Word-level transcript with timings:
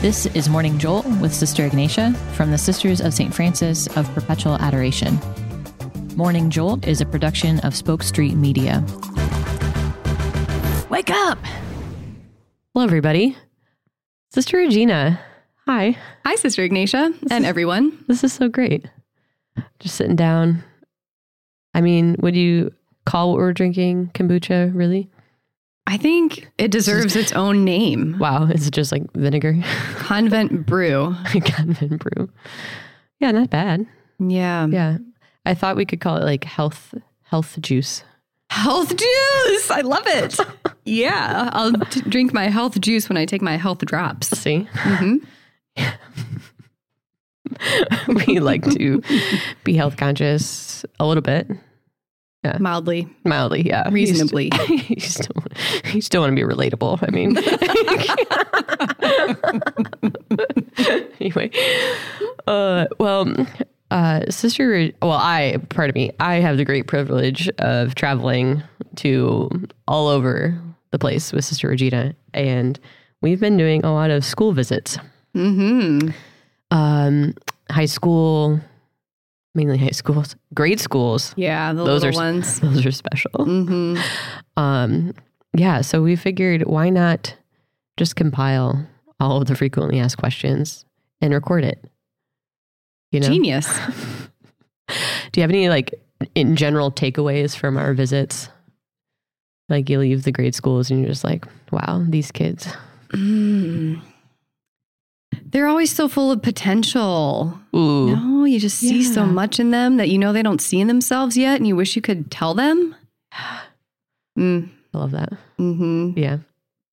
This 0.00 0.26
is 0.26 0.48
Morning 0.48 0.78
Jolt 0.78 1.04
with 1.20 1.34
Sister 1.34 1.66
Ignatia 1.66 2.14
from 2.34 2.52
the 2.52 2.56
Sisters 2.56 3.00
of 3.00 3.12
St. 3.12 3.34
Francis 3.34 3.88
of 3.96 4.08
Perpetual 4.14 4.54
Adoration. 4.54 5.18
Morning 6.14 6.50
Jolt 6.50 6.86
is 6.86 7.00
a 7.00 7.04
production 7.04 7.58
of 7.60 7.74
Spoke 7.74 8.04
Street 8.04 8.36
Media. 8.36 8.84
Wake 10.88 11.10
up! 11.10 11.38
Hello, 12.72 12.84
everybody. 12.84 13.36
Sister 14.30 14.58
Regina. 14.58 15.18
Hi. 15.66 15.98
Hi, 16.24 16.36
Sister 16.36 16.62
Ignatia 16.62 17.12
and 17.28 17.44
everyone. 17.44 18.04
This 18.06 18.22
is 18.22 18.32
so 18.32 18.48
great. 18.48 18.88
Just 19.80 19.96
sitting 19.96 20.14
down. 20.14 20.62
I 21.74 21.80
mean, 21.80 22.14
would 22.20 22.36
you 22.36 22.72
call 23.04 23.30
what 23.30 23.38
we're 23.38 23.52
drinking 23.52 24.12
kombucha, 24.14 24.72
really? 24.72 25.10
I 25.88 25.96
think 25.96 26.46
it 26.58 26.70
deserves 26.70 27.16
its 27.16 27.32
own 27.32 27.64
name. 27.64 28.18
Wow. 28.18 28.44
Is 28.44 28.66
it 28.66 28.72
just 28.74 28.92
like 28.92 29.10
vinegar? 29.14 29.56
Convent 29.96 30.66
brew. 30.66 31.16
Convent 31.44 31.98
brew. 31.98 32.28
Yeah, 33.20 33.30
not 33.30 33.48
bad. 33.48 33.86
Yeah. 34.18 34.66
Yeah. 34.66 34.98
I 35.46 35.54
thought 35.54 35.76
we 35.76 35.86
could 35.86 36.02
call 36.02 36.18
it 36.18 36.24
like 36.24 36.44
health 36.44 36.94
health 37.22 37.58
juice. 37.62 38.04
Health 38.50 38.90
juice. 38.90 39.70
I 39.70 39.80
love 39.82 40.06
it. 40.06 40.38
yeah. 40.84 41.48
I'll 41.54 41.72
t- 41.72 42.02
drink 42.02 42.34
my 42.34 42.48
health 42.48 42.78
juice 42.82 43.08
when 43.08 43.16
I 43.16 43.24
take 43.24 43.40
my 43.40 43.56
health 43.56 43.78
drops. 43.80 44.28
See? 44.38 44.68
hmm 44.72 45.16
we 48.26 48.40
like 48.40 48.64
to 48.72 49.02
be 49.64 49.74
health 49.74 49.96
conscious 49.96 50.84
a 51.00 51.06
little 51.06 51.22
bit. 51.22 51.48
Mildly, 52.58 53.08
Mildly, 53.24 53.66
yeah. 53.66 53.88
reasonably. 53.90 54.50
you 54.88 55.00
still, 55.00 55.44
you 55.92 56.00
still 56.00 56.22
want 56.22 56.30
to 56.30 56.36
be 56.36 56.42
relatable. 56.42 56.98
I 57.02 57.10
mean, 57.10 57.36
anyway, 61.20 61.50
uh, 62.46 62.86
well, 62.98 63.34
uh, 63.90 64.20
sister, 64.30 64.90
well, 65.02 65.12
I, 65.12 65.58
pardon 65.68 65.94
me, 65.94 66.12
I 66.20 66.36
have 66.36 66.56
the 66.56 66.64
great 66.64 66.86
privilege 66.86 67.48
of 67.58 67.94
traveling 67.94 68.62
to 68.96 69.50
all 69.86 70.08
over 70.08 70.58
the 70.90 70.98
place 70.98 71.32
with 71.32 71.44
Sister 71.44 71.68
Regina, 71.68 72.14
and 72.34 72.78
we've 73.20 73.40
been 73.40 73.56
doing 73.56 73.84
a 73.84 73.92
lot 73.92 74.10
of 74.10 74.24
school 74.24 74.52
visits, 74.52 74.96
hmm 75.34 75.98
um, 76.70 77.34
high 77.70 77.86
school, 77.86 78.60
mainly 79.58 79.76
high 79.76 79.90
schools, 79.90 80.36
grade 80.54 80.78
schools. 80.80 81.34
Yeah, 81.36 81.72
the 81.74 81.84
Those 81.84 82.04
little 82.04 82.20
are- 82.20 82.24
ones. 82.24 82.60
Those 82.64 82.86
are 82.86 82.92
special. 82.92 83.30
hmm 83.44 83.96
Um, 84.56 85.12
yeah, 85.56 85.80
so 85.82 86.00
we 86.02 86.14
figured 86.16 86.62
why 86.66 86.88
not 86.90 87.34
just 87.98 88.14
compile 88.16 88.86
all 89.20 89.40
of 89.42 89.48
the 89.48 89.56
frequently 89.56 89.98
asked 89.98 90.18
questions 90.18 90.84
and 91.20 91.34
record 91.34 91.64
it. 91.64 91.84
You 93.10 93.20
know, 93.20 93.26
Genius. 93.28 93.66
do 94.88 94.94
you 95.36 95.42
have 95.42 95.50
any 95.50 95.68
like 95.68 95.94
in 96.34 96.54
general 96.56 96.92
takeaways 96.92 97.56
from 97.56 97.76
our 97.76 97.92
visits? 97.94 98.48
Like 99.68 99.90
you 99.90 99.98
leave 99.98 100.22
the 100.22 100.32
grade 100.32 100.54
schools 100.54 100.90
and 100.90 101.00
you're 101.00 101.08
just 101.10 101.24
like, 101.24 101.44
wow, 101.72 102.04
these 102.08 102.30
kids. 102.30 102.68
Mm. 103.10 104.00
They're 105.50 105.66
always 105.66 105.90
so 105.94 106.08
full 106.08 106.30
of 106.30 106.42
potential. 106.42 107.58
Ooh, 107.74 108.06
No, 108.16 108.44
you 108.44 108.58
just 108.60 108.78
see 108.78 109.02
so 109.02 109.24
much 109.26 109.58
in 109.58 109.70
them 109.70 109.96
that 109.96 110.08
you 110.08 110.18
know 110.18 110.32
they 110.32 110.42
don't 110.42 110.60
see 110.60 110.80
in 110.80 110.88
themselves 110.88 111.36
yet, 111.36 111.56
and 111.56 111.66
you 111.66 111.74
wish 111.76 111.96
you 111.96 112.02
could 112.02 112.30
tell 112.30 112.54
them. 112.54 112.94
Mm, 114.38 114.68
I 114.94 114.98
love 114.98 115.10
that. 115.12 115.32
hmm 115.56 116.12
Yeah, 116.16 116.38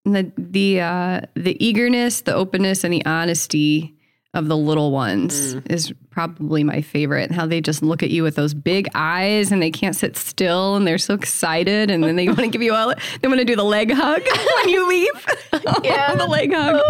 The 0.05 0.31
the 0.37 0.81
uh, 0.81 1.21
the 1.35 1.63
eagerness, 1.63 2.21
the 2.21 2.33
openness, 2.33 2.83
and 2.83 2.91
the 2.93 3.05
honesty 3.05 3.93
of 4.35 4.47
the 4.47 4.55
little 4.57 4.91
ones 4.91 5.55
is 5.69 5.91
probably 6.11 6.63
my 6.63 6.81
favorite. 6.81 7.31
How 7.31 7.45
they 7.47 7.61
just 7.61 7.81
look 7.81 8.03
at 8.03 8.11
you 8.11 8.21
with 8.21 8.35
those 8.35 8.53
big 8.53 8.87
eyes, 8.93 9.51
and 9.51 9.61
they 9.61 9.71
can't 9.71 9.95
sit 9.95 10.15
still, 10.17 10.75
and 10.75 10.85
they're 10.85 10.97
so 10.97 11.13
excited, 11.15 11.89
and 11.89 12.03
then 12.03 12.15
they 12.15 12.27
want 12.27 12.39
to 12.41 12.47
give 12.49 12.61
you 12.61 12.73
all. 12.73 12.93
They 13.21 13.27
want 13.27 13.39
to 13.39 13.45
do 13.45 13.55
the 13.55 13.63
leg 13.63 13.91
hug 13.91 14.21
when 14.57 14.69
you 14.69 14.87
leave. 14.87 15.25
Yeah, 15.83 16.15
the 16.15 16.27
leg 16.27 16.53
hug. 16.53 16.81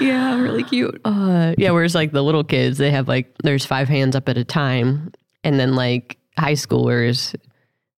Yeah, 0.00 0.38
really 0.40 0.62
cute. 0.62 1.00
uh, 1.04 1.54
yeah. 1.58 1.72
Whereas 1.72 1.94
like 1.94 2.12
the 2.12 2.22
little 2.22 2.44
kids, 2.44 2.78
they 2.78 2.90
have 2.90 3.08
like 3.08 3.34
there's 3.42 3.66
five 3.66 3.88
hands 3.88 4.14
up 4.16 4.28
at 4.28 4.38
a 4.38 4.44
time, 4.44 5.12
and 5.42 5.58
then 5.60 5.74
like 5.74 6.16
high 6.38 6.52
schoolers, 6.54 7.34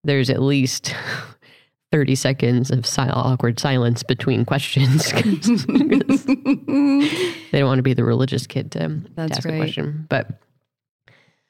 there's 0.04 0.30
at 0.30 0.40
least. 0.42 0.94
30 1.96 2.14
seconds 2.14 2.70
of 2.70 2.84
sil- 2.84 3.08
awkward 3.16 3.58
silence 3.58 4.02
between 4.02 4.44
questions. 4.44 5.10
'cause 5.12 6.26
they 6.26 7.58
don't 7.58 7.66
want 7.66 7.78
to 7.78 7.82
be 7.82 7.94
the 7.94 8.04
religious 8.04 8.46
kid 8.46 8.70
to, 8.72 8.80
to 8.80 9.10
ask 9.16 9.44
right. 9.46 9.54
a 9.54 9.56
question. 9.56 10.04
But 10.10 10.28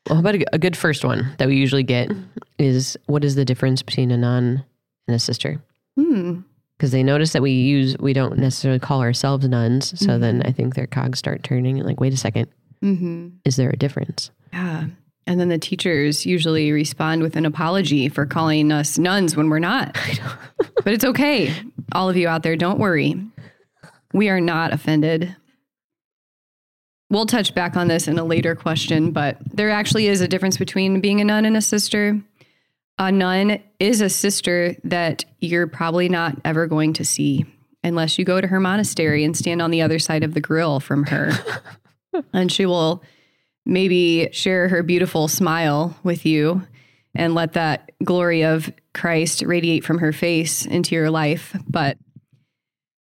well, 0.09 0.15
how 0.15 0.21
about 0.21 0.37
a, 0.37 0.47
a 0.55 0.59
good 0.59 0.77
first 0.77 1.05
one 1.05 1.35
that 1.39 1.49
we 1.49 1.57
usually 1.57 1.83
get 1.83 2.13
is 2.59 2.97
what 3.07 3.25
is 3.25 3.35
the 3.35 3.45
difference 3.45 3.83
between 3.83 4.13
a 4.13 4.17
nun 4.17 4.65
and 5.09 5.17
a 5.17 5.19
sister? 5.19 5.61
Hmm. 5.99 6.43
Because 6.79 6.93
they 6.93 7.03
notice 7.03 7.33
that 7.33 7.43
we 7.43 7.51
use 7.51 7.97
we 7.99 8.13
don't 8.13 8.39
necessarily 8.39 8.79
call 8.79 9.01
ourselves 9.01 9.49
nuns, 9.49 9.99
so 9.99 10.17
then 10.17 10.43
I 10.45 10.53
think 10.53 10.75
their 10.77 10.87
cogs 10.87 11.19
start 11.19 11.43
turning. 11.43 11.79
Like, 11.79 11.99
wait 12.01 12.13
a 12.13 12.17
second, 12.17 12.49
Mm-hmm. 12.85 13.29
is 13.45 13.57
there 13.57 13.71
a 13.71 13.77
difference? 13.77 14.31
Yeah. 14.53 14.85
And 15.27 15.41
then 15.41 15.49
the 15.49 15.59
teachers 15.59 16.25
usually 16.25 16.71
respond 16.71 17.23
with 17.23 17.35
an 17.37 17.45
apology 17.45 18.09
for 18.09 18.27
calling 18.27 18.71
us 18.71 18.97
nuns 18.97 19.37
when 19.37 19.49
we're 19.49 19.59
not. 19.59 19.99
but 20.59 20.93
it's 20.93 21.05
okay. 21.05 21.53
All 21.93 22.09
of 22.09 22.17
you 22.17 22.29
out 22.29 22.43
there, 22.43 22.57
don't 22.57 22.79
worry. 22.79 23.21
We 24.13 24.29
are 24.29 24.41
not 24.41 24.73
offended. 24.73 25.35
We'll 27.11 27.27
touch 27.27 27.55
back 27.55 27.77
on 27.77 27.89
this 27.89 28.09
in 28.09 28.19
a 28.19 28.25
later 28.25 28.55
question, 28.55 29.11
but 29.11 29.39
there 29.53 29.71
actually 29.71 30.07
is 30.07 30.21
a 30.21 30.29
difference 30.29 30.57
between 30.57 31.01
being 31.01 31.21
a 31.21 31.25
nun 31.25 31.45
and 31.45 31.57
a 31.57 31.61
sister. 31.61 32.21
A 32.99 33.13
nun 33.13 33.63
is 33.79 34.01
a 34.01 34.09
sister 34.09 34.77
that 34.85 35.25
you're 35.41 35.67
probably 35.67 36.09
not 36.09 36.37
ever 36.45 36.67
going 36.67 36.93
to 36.95 37.05
see 37.05 37.47
unless 37.85 38.19
you 38.19 38.25
go 38.25 38.41
to 38.41 38.49
her 38.49 38.59
monastery 38.59 39.23
and 39.23 39.37
stand 39.37 39.63
on 39.63 39.71
the 39.71 39.83
other 39.83 39.99
side 39.99 40.25
of 40.25 40.35
the 40.35 40.41
grill 40.41 40.81
from 40.81 41.05
her. 41.05 41.33
and 42.33 42.51
she 42.51 42.67
will 42.67 43.03
maybe 43.67 44.29
share 44.33 44.69
her 44.69 44.83
beautiful 44.83 45.29
smile 45.29 45.97
with 46.03 46.25
you 46.25 46.63
and 47.15 47.35
let 47.35 47.55
that 47.55 47.91
glory 48.05 48.43
of 48.45 48.73
Christ 48.95 49.43
radiate 49.43 49.85
from 49.85 49.99
her 49.99 50.13
face 50.13 50.65
into 50.65 50.95
your 50.95 51.11
life. 51.11 51.55
But 51.69 51.99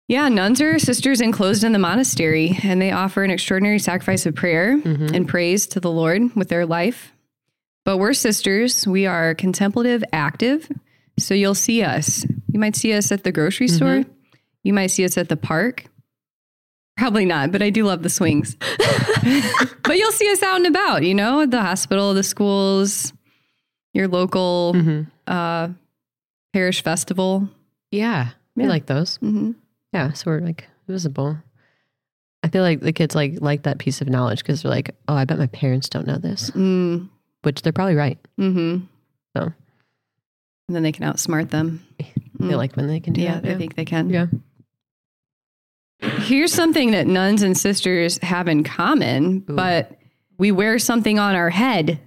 yeah, 0.09 0.29
nuns 0.29 0.61
are 0.61 0.79
sisters 0.79 1.21
enclosed 1.21 1.65
in 1.65 1.73
the 1.73 1.79
monastery, 1.79 2.59
and 2.62 2.83
they 2.83 2.91
offer 2.91 3.23
an 3.25 3.31
extraordinary 3.31 3.79
sacrifice 3.79 4.27
of 4.27 4.35
prayer 4.35 4.77
Mhm. 4.79 5.15
and 5.15 5.27
praise 5.29 5.67
to 5.69 5.81
the 5.81 5.91
Lord 5.91 6.35
with 6.37 6.49
their 6.49 6.67
life. 6.67 7.12
But 7.85 7.97
we're 7.99 8.12
sisters. 8.12 8.87
We 8.87 9.07
are 9.07 9.35
contemplative, 9.35 10.05
active. 10.12 10.71
So 11.19 11.35
you'll 11.35 11.55
see 11.55 11.83
us. 11.83 12.27
You 12.53 12.61
might 12.61 12.77
see 12.77 12.93
us 12.93 13.11
at 13.11 13.25
the 13.25 13.33
grocery 13.33 13.69
store. 13.69 14.05
You 14.65 14.73
might 14.73 14.89
see 14.89 15.05
us 15.05 15.17
at 15.17 15.29
the 15.29 15.37
park. 15.37 15.87
Probably 17.03 17.25
not, 17.25 17.51
but 17.51 17.63
I 17.63 17.71
do 17.71 17.83
love 17.83 18.05
the 18.05 18.09
swings. 18.09 18.55
but 19.83 19.99
you'll 19.99 20.13
see 20.13 20.31
us 20.31 20.41
out 20.41 20.55
and 20.59 20.67
about, 20.69 21.03
you 21.03 21.17
know, 21.17 21.45
the 21.47 21.61
hospital, 21.61 22.15
the 22.15 22.23
schools, 22.23 23.13
your 23.93 24.07
local 24.07 24.73
Mhm. 24.77 25.09
uh, 25.27 25.71
parish 26.53 26.81
festival. 26.85 27.49
Yeah, 27.91 28.29
we 28.55 28.62
Yeah. 28.62 28.69
like 28.69 28.87
those. 28.87 29.17
hmm 29.17 29.51
Yeah, 29.93 30.12
so 30.12 30.31
we're 30.31 30.41
like 30.43 30.69
visible. 30.87 31.39
I 32.45 32.49
feel 32.49 32.62
like 32.62 32.79
the 32.81 32.93
kids 32.93 33.17
like 33.17 33.39
like 33.41 33.65
that 33.65 33.79
piece 33.79 34.01
of 34.01 34.09
knowledge 34.09 34.39
because 34.39 34.62
they're 34.62 34.71
like, 34.71 34.95
oh, 35.09 35.15
I 35.17 35.25
bet 35.25 35.39
my 35.39 35.49
parents 35.49 35.89
don't 35.89 36.07
know 36.07 36.19
this, 36.19 36.51
Mm, 36.53 37.09
which 37.43 37.62
they're 37.62 37.73
probably 37.73 37.97
right. 37.97 38.19
Mm-hmm. 38.39 38.85
So. 39.37 39.43
And 40.69 40.77
then 40.77 40.85
they 40.85 40.93
can 40.93 41.05
outsmart 41.12 41.51
them. 41.51 41.85
They 42.39 42.47
Mm. 42.55 42.57
like 42.57 42.77
when 42.77 42.87
they 42.87 43.01
can 43.01 43.12
do 43.12 43.21
yeah, 43.23 43.41
that. 43.41 43.55
I 43.55 43.59
think 43.59 43.75
they 43.75 43.85
can. 43.85 44.09
Yeah. 44.09 44.26
Here's 46.02 46.52
something 46.52 46.90
that 46.90 47.06
nuns 47.06 47.43
and 47.43 47.56
sisters 47.56 48.19
have 48.19 48.49
in 48.49 48.64
common, 48.64 49.44
Ooh. 49.49 49.54
but 49.54 49.93
we 50.37 50.50
wear 50.50 50.78
something 50.78 51.19
on 51.19 51.34
our 51.34 51.50
head. 51.50 52.00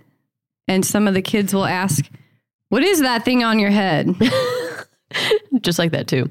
And 0.68 0.86
some 0.86 1.08
of 1.08 1.14
the 1.14 1.22
kids 1.22 1.54
will 1.54 1.66
ask, 1.66 2.10
What 2.70 2.84
is 2.84 3.02
that 3.02 3.24
thing 3.24 3.44
on 3.44 3.60
your 3.60 3.70
head? 3.70 4.14
Just 5.62 5.80
like 5.80 5.92
that 5.92 6.08
too. 6.08 6.30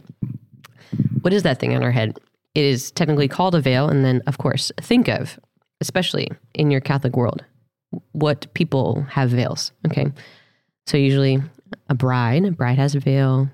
What 1.22 1.32
is 1.32 1.44
that 1.44 1.58
thing 1.58 1.74
on 1.74 1.82
our 1.82 1.90
head? 1.90 2.18
It 2.54 2.64
is 2.64 2.90
technically 2.90 3.28
called 3.28 3.54
a 3.54 3.60
veil, 3.60 3.88
and 3.88 4.04
then 4.04 4.22
of 4.26 4.38
course, 4.38 4.70
think 4.80 5.08
of, 5.08 5.38
especially 5.80 6.28
in 6.52 6.70
your 6.70 6.80
Catholic 6.80 7.16
world, 7.16 7.44
what 8.12 8.52
people 8.54 9.02
have 9.08 9.30
veils. 9.30 9.72
Okay, 9.86 10.06
so 10.86 10.96
usually 10.96 11.40
a 11.88 11.94
bride, 11.94 12.44
a 12.44 12.50
bride 12.50 12.78
has 12.78 12.94
a 12.94 13.00
veil. 13.00 13.48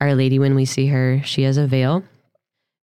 Our 0.00 0.14
Lady, 0.14 0.38
when 0.38 0.54
we 0.54 0.64
see 0.64 0.86
her, 0.86 1.20
she 1.24 1.42
has 1.42 1.58
a 1.58 1.66
veil 1.66 2.02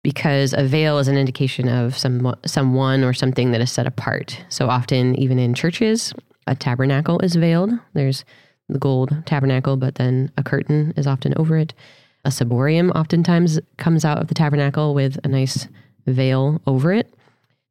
because 0.08 0.54
a 0.54 0.64
veil 0.64 0.96
is 0.96 1.06
an 1.06 1.18
indication 1.18 1.68
of 1.68 1.94
some 1.98 2.34
someone 2.46 3.04
or 3.04 3.12
something 3.12 3.50
that 3.50 3.60
is 3.60 3.70
set 3.70 3.86
apart. 3.86 4.42
So 4.48 4.70
often, 4.70 5.14
even 5.16 5.38
in 5.38 5.52
churches, 5.52 6.14
a 6.46 6.54
tabernacle 6.54 7.18
is 7.18 7.36
veiled. 7.36 7.72
There's 7.92 8.24
the 8.70 8.78
gold 8.78 9.14
tabernacle, 9.26 9.76
but 9.76 9.96
then 9.96 10.32
a 10.38 10.42
curtain 10.42 10.94
is 10.96 11.06
often 11.06 11.34
over 11.36 11.58
it. 11.58 11.74
A 12.24 12.30
ciborium 12.30 12.90
oftentimes 12.94 13.60
comes 13.76 14.02
out 14.02 14.16
of 14.16 14.28
the 14.28 14.34
tabernacle 14.34 14.94
with 14.94 15.18
a 15.24 15.28
nice 15.28 15.68
veil 16.06 16.62
over 16.66 16.90
it. 16.94 17.12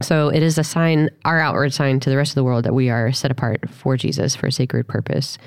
So 0.03 0.29
it 0.29 0.43
is 0.43 0.59
a 0.59 0.63
sign, 0.63 1.09
our 1.25 1.39
outward 1.39 1.73
sign 1.73 1.99
to 2.01 2.09
the 2.11 2.17
rest 2.17 2.33
of 2.33 2.35
the 2.35 2.43
world 2.43 2.65
that 2.65 2.75
we 2.75 2.91
are 2.91 3.11
set 3.11 3.31
apart 3.31 3.67
for 3.67 3.97
Jesus 3.97 4.35
for 4.35 4.45
a 4.45 4.51
sacred 4.51 4.87
purpose. 4.87 5.39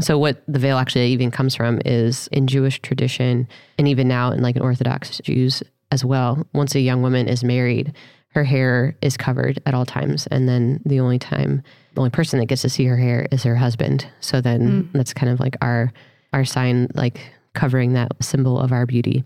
So 0.00 0.16
what 0.16 0.44
the 0.46 0.60
veil 0.60 0.78
actually 0.78 1.08
even 1.08 1.32
comes 1.32 1.56
from 1.56 1.80
is 1.84 2.28
in 2.28 2.46
Jewish 2.46 2.80
tradition, 2.80 3.48
and 3.76 3.88
even 3.88 4.06
now 4.06 4.30
in 4.30 4.40
like 4.40 4.54
an 4.54 4.62
Orthodox 4.62 5.18
Jews 5.24 5.64
as 5.90 6.04
well. 6.04 6.46
Once 6.52 6.74
a 6.74 6.80
young 6.80 7.02
woman 7.02 7.28
is 7.28 7.42
married, 7.44 7.92
her 8.34 8.44
hair 8.44 8.96
is 9.02 9.16
covered 9.16 9.60
at 9.66 9.74
all 9.74 9.86
times, 9.86 10.26
and 10.28 10.48
then 10.48 10.80
the 10.84 11.00
only 11.00 11.18
time, 11.18 11.62
the 11.94 12.00
only 12.00 12.10
person 12.10 12.38
that 12.38 12.46
gets 12.46 12.62
to 12.62 12.68
see 12.68 12.84
her 12.84 12.96
hair 12.96 13.26
is 13.32 13.42
her 13.42 13.56
husband. 13.56 14.06
So 14.20 14.40
then 14.40 14.90
that's 14.92 15.14
kind 15.14 15.32
of 15.32 15.40
like 15.40 15.56
our 15.62 15.92
our 16.32 16.44
sign, 16.44 16.88
like 16.94 17.20
covering 17.54 17.94
that 17.94 18.12
symbol 18.20 18.58
of 18.60 18.70
our 18.70 18.84
beauty 18.86 19.24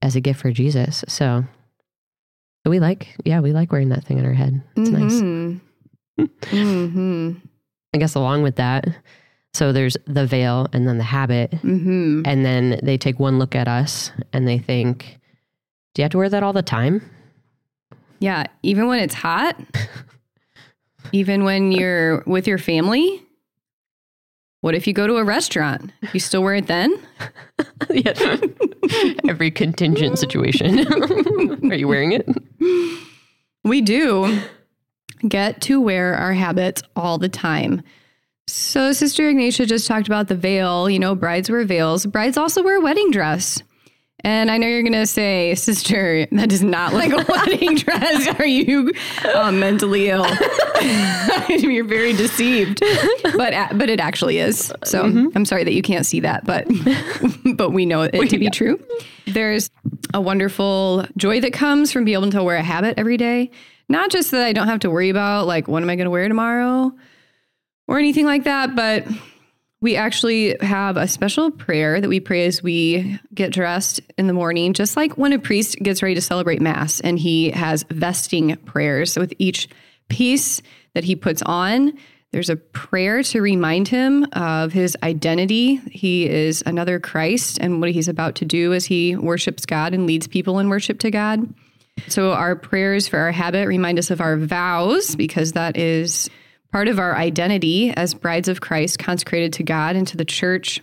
as 0.00 0.14
a 0.14 0.20
gift 0.20 0.40
for 0.40 0.52
Jesus. 0.52 1.04
So 1.08 1.44
we 2.64 2.78
like, 2.80 3.16
yeah, 3.24 3.40
we 3.40 3.52
like 3.52 3.72
wearing 3.72 3.88
that 3.88 4.04
thing 4.04 4.18
on 4.20 4.26
our 4.26 4.34
head. 4.34 4.62
It's 4.76 4.90
nice. 4.90 5.12
Mhm. 5.20 5.60
Mhm. 6.42 7.36
I 7.94 7.98
guess 7.98 8.14
along 8.14 8.42
with 8.42 8.56
that, 8.56 8.86
so 9.54 9.72
there's 9.72 9.96
the 10.06 10.26
veil 10.26 10.68
and 10.72 10.86
then 10.86 10.98
the 10.98 11.04
habit, 11.04 11.50
Mhm. 11.62 12.22
and 12.26 12.44
then 12.44 12.78
they 12.82 12.98
take 12.98 13.18
one 13.18 13.38
look 13.38 13.54
at 13.56 13.66
us 13.68 14.12
and 14.32 14.46
they 14.46 14.58
think, 14.58 15.17
"Do 15.98 16.02
you 16.02 16.04
have 16.04 16.12
to 16.12 16.18
wear 16.18 16.28
that 16.28 16.44
all 16.44 16.52
the 16.52 16.62
time?" 16.62 17.02
Yeah, 18.20 18.44
even 18.62 18.86
when 18.86 19.00
it's 19.00 19.14
hot, 19.14 19.60
even 21.10 21.42
when 21.42 21.72
you're 21.72 22.22
with 22.24 22.46
your 22.46 22.58
family. 22.58 23.20
What 24.60 24.76
if 24.76 24.86
you 24.86 24.92
go 24.92 25.08
to 25.08 25.16
a 25.16 25.24
restaurant? 25.24 25.90
You 26.12 26.20
still 26.20 26.44
wear 26.44 26.54
it 26.54 26.68
then? 26.68 26.96
yeah. 27.90 28.36
Every 29.28 29.50
contingent 29.50 30.20
situation. 30.20 30.86
Are 31.72 31.74
you 31.74 31.88
wearing 31.88 32.12
it? 32.12 32.28
We 33.64 33.80
do 33.80 34.40
get 35.26 35.60
to 35.62 35.80
wear 35.80 36.14
our 36.14 36.32
habits 36.32 36.84
all 36.94 37.18
the 37.18 37.28
time. 37.28 37.82
So, 38.46 38.92
Sister 38.92 39.28
Ignatia 39.28 39.66
just 39.66 39.88
talked 39.88 40.06
about 40.06 40.28
the 40.28 40.36
veil. 40.36 40.88
You 40.88 41.00
know, 41.00 41.16
brides 41.16 41.50
wear 41.50 41.64
veils. 41.64 42.06
Brides 42.06 42.38
also 42.38 42.62
wear 42.62 42.78
a 42.78 42.80
wedding 42.80 43.10
dress. 43.10 43.62
And 44.24 44.50
I 44.50 44.58
know 44.58 44.66
you're 44.66 44.82
going 44.82 44.92
to 44.94 45.06
say, 45.06 45.54
Sister, 45.54 46.26
that 46.32 46.52
is 46.52 46.62
not 46.62 46.92
like 46.92 47.12
a 47.12 47.24
wedding 47.28 47.76
dress. 47.76 48.26
Are 48.38 48.46
you 48.46 48.92
uh, 49.32 49.52
mentally 49.52 50.08
ill? 50.08 50.26
you're 51.48 51.84
very 51.84 52.12
deceived. 52.12 52.80
But 53.22 53.54
but 53.78 53.88
it 53.88 54.00
actually 54.00 54.38
is. 54.38 54.72
So 54.84 55.04
I'm 55.04 55.44
sorry 55.44 55.64
that 55.64 55.72
you 55.72 55.82
can't 55.82 56.04
see 56.04 56.20
that, 56.20 56.44
but 56.44 56.66
but 57.56 57.70
we 57.70 57.86
know 57.86 58.02
it 58.02 58.28
to 58.30 58.38
be 58.38 58.50
true. 58.50 58.82
There's 59.26 59.70
a 60.12 60.20
wonderful 60.20 61.06
joy 61.16 61.40
that 61.40 61.52
comes 61.52 61.92
from 61.92 62.04
being 62.04 62.18
able 62.18 62.30
to 62.32 62.42
wear 62.42 62.56
a 62.56 62.62
habit 62.62 62.94
every 62.96 63.16
day. 63.16 63.50
Not 63.88 64.10
just 64.10 64.32
that 64.32 64.44
I 64.44 64.52
don't 64.52 64.66
have 64.68 64.80
to 64.80 64.90
worry 64.90 65.10
about 65.10 65.46
like 65.46 65.68
what 65.68 65.82
am 65.82 65.90
I 65.90 65.96
going 65.96 66.06
to 66.06 66.10
wear 66.10 66.26
tomorrow 66.28 66.92
or 67.86 67.98
anything 67.98 68.26
like 68.26 68.44
that, 68.44 68.74
but 68.74 69.06
we 69.80 69.94
actually 69.94 70.56
have 70.60 70.96
a 70.96 71.06
special 71.06 71.50
prayer 71.50 72.00
that 72.00 72.08
we 72.08 72.18
pray 72.18 72.46
as 72.46 72.62
we 72.62 73.18
get 73.32 73.52
dressed 73.52 74.00
in 74.16 74.26
the 74.26 74.32
morning, 74.32 74.72
just 74.72 74.96
like 74.96 75.16
when 75.16 75.32
a 75.32 75.38
priest 75.38 75.76
gets 75.78 76.02
ready 76.02 76.16
to 76.16 76.20
celebrate 76.20 76.60
Mass 76.60 77.00
and 77.00 77.18
he 77.18 77.50
has 77.50 77.84
vesting 77.90 78.56
prayers 78.64 79.16
with 79.16 79.32
each 79.38 79.68
piece 80.08 80.62
that 80.94 81.04
he 81.04 81.14
puts 81.14 81.42
on. 81.42 81.96
There's 82.32 82.50
a 82.50 82.56
prayer 82.56 83.22
to 83.22 83.40
remind 83.40 83.88
him 83.88 84.26
of 84.32 84.72
his 84.72 84.96
identity. 85.02 85.76
He 85.76 86.28
is 86.28 86.62
another 86.66 86.98
Christ 86.98 87.58
and 87.60 87.80
what 87.80 87.90
he's 87.92 88.08
about 88.08 88.34
to 88.36 88.44
do 88.44 88.74
as 88.74 88.84
he 88.84 89.16
worships 89.16 89.64
God 89.64 89.94
and 89.94 90.06
leads 90.06 90.26
people 90.26 90.58
in 90.58 90.68
worship 90.68 90.98
to 91.00 91.10
God. 91.10 91.54
So, 92.08 92.32
our 92.32 92.54
prayers 92.54 93.08
for 93.08 93.18
our 93.18 93.32
habit 93.32 93.66
remind 93.66 93.98
us 93.98 94.10
of 94.10 94.20
our 94.20 94.36
vows 94.36 95.16
because 95.16 95.52
that 95.52 95.76
is 95.76 96.28
part 96.72 96.88
of 96.88 96.98
our 96.98 97.16
identity 97.16 97.90
as 97.90 98.14
brides 98.14 98.48
of 98.48 98.60
Christ, 98.60 98.98
consecrated 98.98 99.52
to 99.54 99.62
God 99.62 99.96
and 99.96 100.06
to 100.08 100.16
the 100.16 100.24
church. 100.24 100.80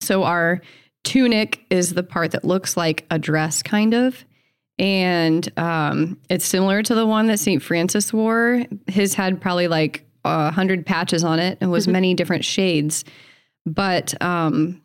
So, 0.00 0.24
our 0.24 0.60
tunic 1.04 1.64
is 1.70 1.94
the 1.94 2.02
part 2.02 2.32
that 2.32 2.44
looks 2.44 2.76
like 2.76 3.06
a 3.10 3.18
dress, 3.18 3.62
kind 3.62 3.94
of. 3.94 4.24
And 4.78 5.50
um, 5.58 6.18
it's 6.30 6.44
similar 6.44 6.82
to 6.82 6.94
the 6.94 7.06
one 7.06 7.26
that 7.26 7.40
St. 7.40 7.62
Francis 7.62 8.12
wore. 8.12 8.64
His 8.86 9.14
had 9.14 9.40
probably 9.40 9.68
like 9.68 10.04
a 10.24 10.50
hundred 10.50 10.86
patches 10.86 11.24
on 11.24 11.40
it 11.40 11.58
and 11.60 11.70
was 11.70 11.88
many 11.88 12.14
different 12.14 12.44
shades. 12.44 13.04
But 13.66 14.20
um, 14.22 14.80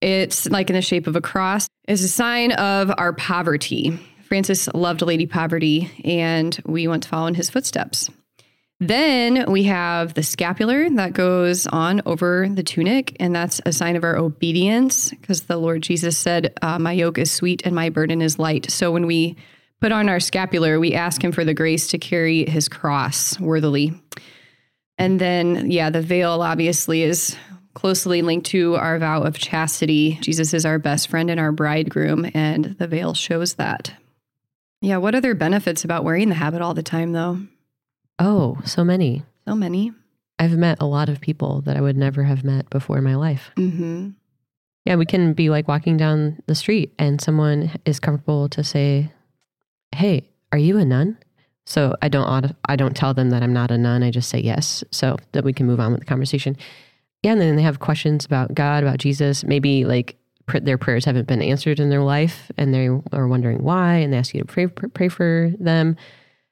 it's 0.00 0.46
like 0.50 0.70
in 0.70 0.74
the 0.74 0.82
shape 0.82 1.06
of 1.06 1.16
a 1.16 1.20
cross. 1.20 1.68
It's 1.86 2.02
a 2.02 2.08
sign 2.08 2.52
of 2.52 2.92
our 2.98 3.12
poverty. 3.12 3.98
Francis 4.24 4.68
loved 4.74 5.02
Lady 5.02 5.26
Poverty, 5.26 5.90
and 6.04 6.58
we 6.66 6.88
want 6.88 7.04
to 7.04 7.08
follow 7.08 7.26
in 7.26 7.34
his 7.34 7.50
footsteps. 7.50 8.10
Then 8.80 9.50
we 9.50 9.64
have 9.64 10.14
the 10.14 10.22
scapular 10.22 10.90
that 10.90 11.12
goes 11.12 11.66
on 11.68 12.02
over 12.06 12.48
the 12.48 12.62
tunic, 12.62 13.16
and 13.20 13.34
that's 13.34 13.60
a 13.64 13.72
sign 13.72 13.96
of 13.96 14.04
our 14.04 14.16
obedience 14.16 15.10
because 15.10 15.42
the 15.42 15.56
Lord 15.56 15.82
Jesus 15.82 16.18
said, 16.18 16.52
uh, 16.60 16.78
My 16.78 16.92
yoke 16.92 17.18
is 17.18 17.30
sweet 17.30 17.62
and 17.64 17.74
my 17.74 17.88
burden 17.88 18.20
is 18.20 18.38
light. 18.38 18.70
So 18.70 18.90
when 18.90 19.06
we 19.06 19.36
put 19.80 19.92
on 19.92 20.08
our 20.08 20.20
scapular, 20.20 20.80
we 20.80 20.94
ask 20.94 21.22
Him 21.22 21.30
for 21.30 21.44
the 21.44 21.54
grace 21.54 21.86
to 21.88 21.98
carry 21.98 22.44
His 22.46 22.68
cross 22.68 23.38
worthily. 23.38 23.92
And 24.98 25.20
then, 25.20 25.70
yeah, 25.70 25.90
the 25.90 26.02
veil 26.02 26.42
obviously 26.42 27.02
is 27.02 27.36
closely 27.74 28.22
linked 28.22 28.46
to 28.46 28.76
our 28.76 28.98
vow 28.98 29.22
of 29.22 29.38
chastity. 29.38 30.18
Jesus 30.20 30.54
is 30.54 30.64
our 30.64 30.78
best 30.78 31.08
friend 31.08 31.30
and 31.30 31.40
our 31.40 31.52
bridegroom, 31.52 32.30
and 32.34 32.76
the 32.78 32.86
veil 32.86 33.14
shows 33.14 33.54
that. 33.54 33.92
Yeah, 34.80 34.98
what 34.98 35.14
other 35.14 35.34
benefits 35.34 35.84
about 35.84 36.04
wearing 36.04 36.28
the 36.28 36.34
habit 36.34 36.62
all 36.62 36.74
the 36.74 36.82
time, 36.82 37.12
though? 37.12 37.40
Oh, 38.18 38.58
so 38.64 38.84
many. 38.84 39.24
So 39.46 39.54
many. 39.54 39.92
I've 40.38 40.56
met 40.56 40.78
a 40.80 40.86
lot 40.86 41.08
of 41.08 41.20
people 41.20 41.60
that 41.62 41.76
I 41.76 41.80
would 41.80 41.96
never 41.96 42.24
have 42.24 42.44
met 42.44 42.68
before 42.70 42.98
in 42.98 43.04
my 43.04 43.14
life. 43.14 43.50
Mm-hmm. 43.56 44.10
Yeah, 44.84 44.96
we 44.96 45.06
can 45.06 45.32
be 45.32 45.48
like 45.50 45.68
walking 45.68 45.96
down 45.96 46.42
the 46.46 46.54
street 46.54 46.92
and 46.98 47.20
someone 47.20 47.70
is 47.86 48.00
comfortable 48.00 48.48
to 48.50 48.62
say, 48.62 49.12
"Hey, 49.92 50.28
are 50.52 50.58
you 50.58 50.76
a 50.78 50.84
nun?" 50.84 51.16
So 51.66 51.96
I 52.02 52.08
don't 52.08 52.26
auto- 52.26 52.54
I 52.68 52.76
don't 52.76 52.94
tell 52.94 53.14
them 53.14 53.30
that 53.30 53.42
I'm 53.42 53.54
not 53.54 53.70
a 53.70 53.78
nun. 53.78 54.02
I 54.02 54.10
just 54.10 54.28
say 54.28 54.40
yes, 54.40 54.84
so 54.90 55.16
that 55.32 55.44
we 55.44 55.52
can 55.54 55.66
move 55.66 55.80
on 55.80 55.92
with 55.92 56.00
the 56.00 56.06
conversation. 56.06 56.56
Yeah, 57.22 57.32
and 57.32 57.40
then 57.40 57.56
they 57.56 57.62
have 57.62 57.78
questions 57.80 58.26
about 58.26 58.52
God, 58.54 58.82
about 58.82 58.98
Jesus. 58.98 59.44
Maybe 59.44 59.86
like 59.86 60.16
pr- 60.44 60.58
their 60.58 60.76
prayers 60.76 61.06
haven't 61.06 61.26
been 61.28 61.40
answered 61.40 61.80
in 61.80 61.88
their 61.88 62.02
life, 62.02 62.52
and 62.58 62.74
they 62.74 62.88
are 62.88 63.26
wondering 63.28 63.62
why, 63.62 63.94
and 63.94 64.12
they 64.12 64.18
ask 64.18 64.34
you 64.34 64.40
to 64.42 64.46
pray 64.46 64.66
pr- 64.66 64.88
pray 64.88 65.08
for 65.08 65.50
them. 65.58 65.96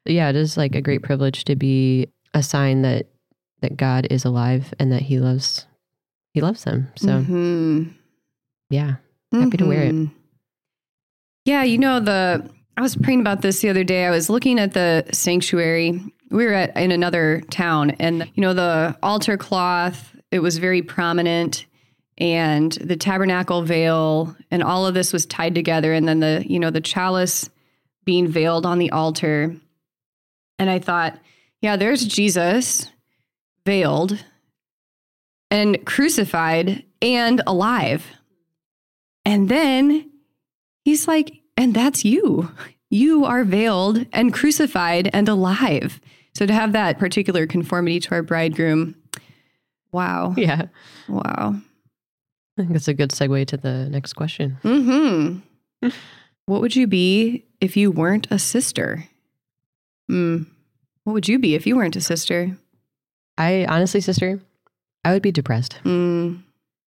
Yeah, 0.05 0.29
it 0.31 0.37
is 0.37 0.57
like 0.57 0.75
a 0.75 0.81
great 0.83 1.03
privilege 1.03 1.45
to 1.45 1.57
be 1.57 2.09
a 2.35 2.43
sign 2.43 2.83
that 2.83 3.07
that 3.61 3.77
God 3.77 4.09
is 4.11 4.25
alive 4.25 4.75
and 4.79 4.91
that 4.93 5.03
He 5.03 5.19
loves 5.21 5.67
He 6.35 6.41
loves 6.41 6.65
them. 6.65 6.89
So 6.97 7.09
Mhm. 7.23 7.93
yeah, 8.71 8.97
Happy 9.33 9.57
to 9.59 9.67
wear 9.67 9.83
it. 9.85 9.95
Mhm. 9.95 10.11
Yeah, 11.45 11.63
you 11.63 11.79
know 11.79 12.01
the 12.01 12.49
I 12.77 12.81
was 12.81 12.97
praying 12.97 13.21
about 13.21 13.43
this 13.43 13.61
the 13.61 13.69
other 13.69 13.85
day. 13.85 14.07
I 14.07 14.11
was 14.11 14.31
looking 14.31 14.59
at 14.59 14.73
the 14.73 15.05
sanctuary. 15.13 16.01
We 16.31 16.47
were 16.47 16.55
at 16.55 16.75
in 16.77 16.91
another 16.91 17.43
town 17.51 17.91
and 18.01 18.29
you 18.35 18.41
know 18.41 18.55
the 18.55 18.97
altar 19.03 19.37
cloth, 19.37 20.17
it 20.31 20.39
was 20.41 20.57
very 20.59 20.81
prominent 20.83 21.67
and 22.19 22.73
the 22.73 22.97
tabernacle 22.97 23.63
veil 23.63 24.35
and 24.51 24.63
all 24.63 24.87
of 24.87 24.95
this 24.95 25.13
was 25.13 25.27
tied 25.27 25.55
together 25.55 25.93
and 25.93 26.09
then 26.09 26.21
the 26.21 26.45
you 26.47 26.59
know 26.59 26.71
the 26.71 26.81
chalice 26.81 27.51
being 28.05 28.27
veiled 28.27 28.65
on 28.67 28.79
the 28.79 28.91
altar. 28.91 29.55
And 30.63 30.71
I 30.71 30.79
thought, 30.79 31.19
yeah, 31.61 31.75
there's 31.75 32.05
Jesus 32.05 32.89
veiled 33.67 34.25
and 35.51 35.85
crucified 35.85 36.85
and 37.03 37.43
alive. 37.49 38.07
And 39.25 39.49
then 39.49 40.09
he's 40.85 41.09
like, 41.09 41.41
and 41.57 41.75
that's 41.75 42.05
you. 42.05 42.49
You 42.91 43.25
are 43.25 43.43
veiled 43.43 44.07
and 44.13 44.33
crucified 44.33 45.11
and 45.13 45.29
alive. 45.29 46.01
So 46.33 46.47
to 46.47 46.53
have 46.53 46.73
that 46.75 46.97
particular 46.97 47.45
conformity 47.49 47.99
to 47.99 48.13
our 48.13 48.23
bridegroom, 48.23 48.95
wow. 49.91 50.33
yeah. 50.37 50.67
Wow. 51.09 51.57
I 51.57 52.63
think 52.63 52.73
that's 52.73 52.87
a 52.87 52.95
good 52.95 53.11
segue 53.11 53.49
to 53.49 53.57
the 53.57 53.89
next 53.91 54.13
question. 54.13 54.59
hmm 54.63 55.39
what 56.47 56.61
would 56.61 56.77
you 56.77 56.87
be 56.87 57.47
if 57.61 57.77
you 57.77 57.91
weren't 57.91 58.29
a 58.31 58.39
sister? 58.39 59.09
Hmm. 60.09 60.43
What 61.05 61.15
would 61.15 61.29
you 61.29 61.39
be 61.39 61.55
if 61.55 61.67
you 61.67 61.77
weren't 61.77 61.97
a 61.97 62.01
sister? 62.01 62.57
I 63.39 63.67
honestly, 63.67 64.01
sister, 64.01 64.41
I 65.05 65.13
would 65.13 65.23
be 65.23 65.33
depressed. 65.33 65.75
Hmm. 65.83 66.37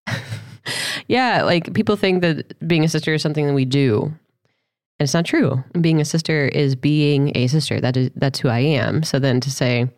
yeah, 1.07 1.43
like 1.43 1.73
people 1.73 1.95
think 1.95 2.21
that 2.21 2.67
being 2.67 2.83
a 2.83 2.89
sister 2.89 3.13
is 3.13 3.21
something 3.21 3.47
that 3.47 3.53
we 3.53 3.65
do. 3.65 4.03
And 4.97 5.05
it's 5.05 5.13
not 5.13 5.25
true. 5.25 5.63
Being 5.79 5.99
a 5.99 6.05
sister 6.05 6.47
is 6.47 6.75
being 6.75 7.31
a 7.35 7.47
sister. 7.47 7.81
That 7.81 7.97
is 7.97 8.11
that's 8.15 8.39
who 8.39 8.47
I 8.47 8.59
am. 8.59 9.03
So 9.03 9.19
then 9.19 9.41
to 9.41 9.51
say, 9.51 9.89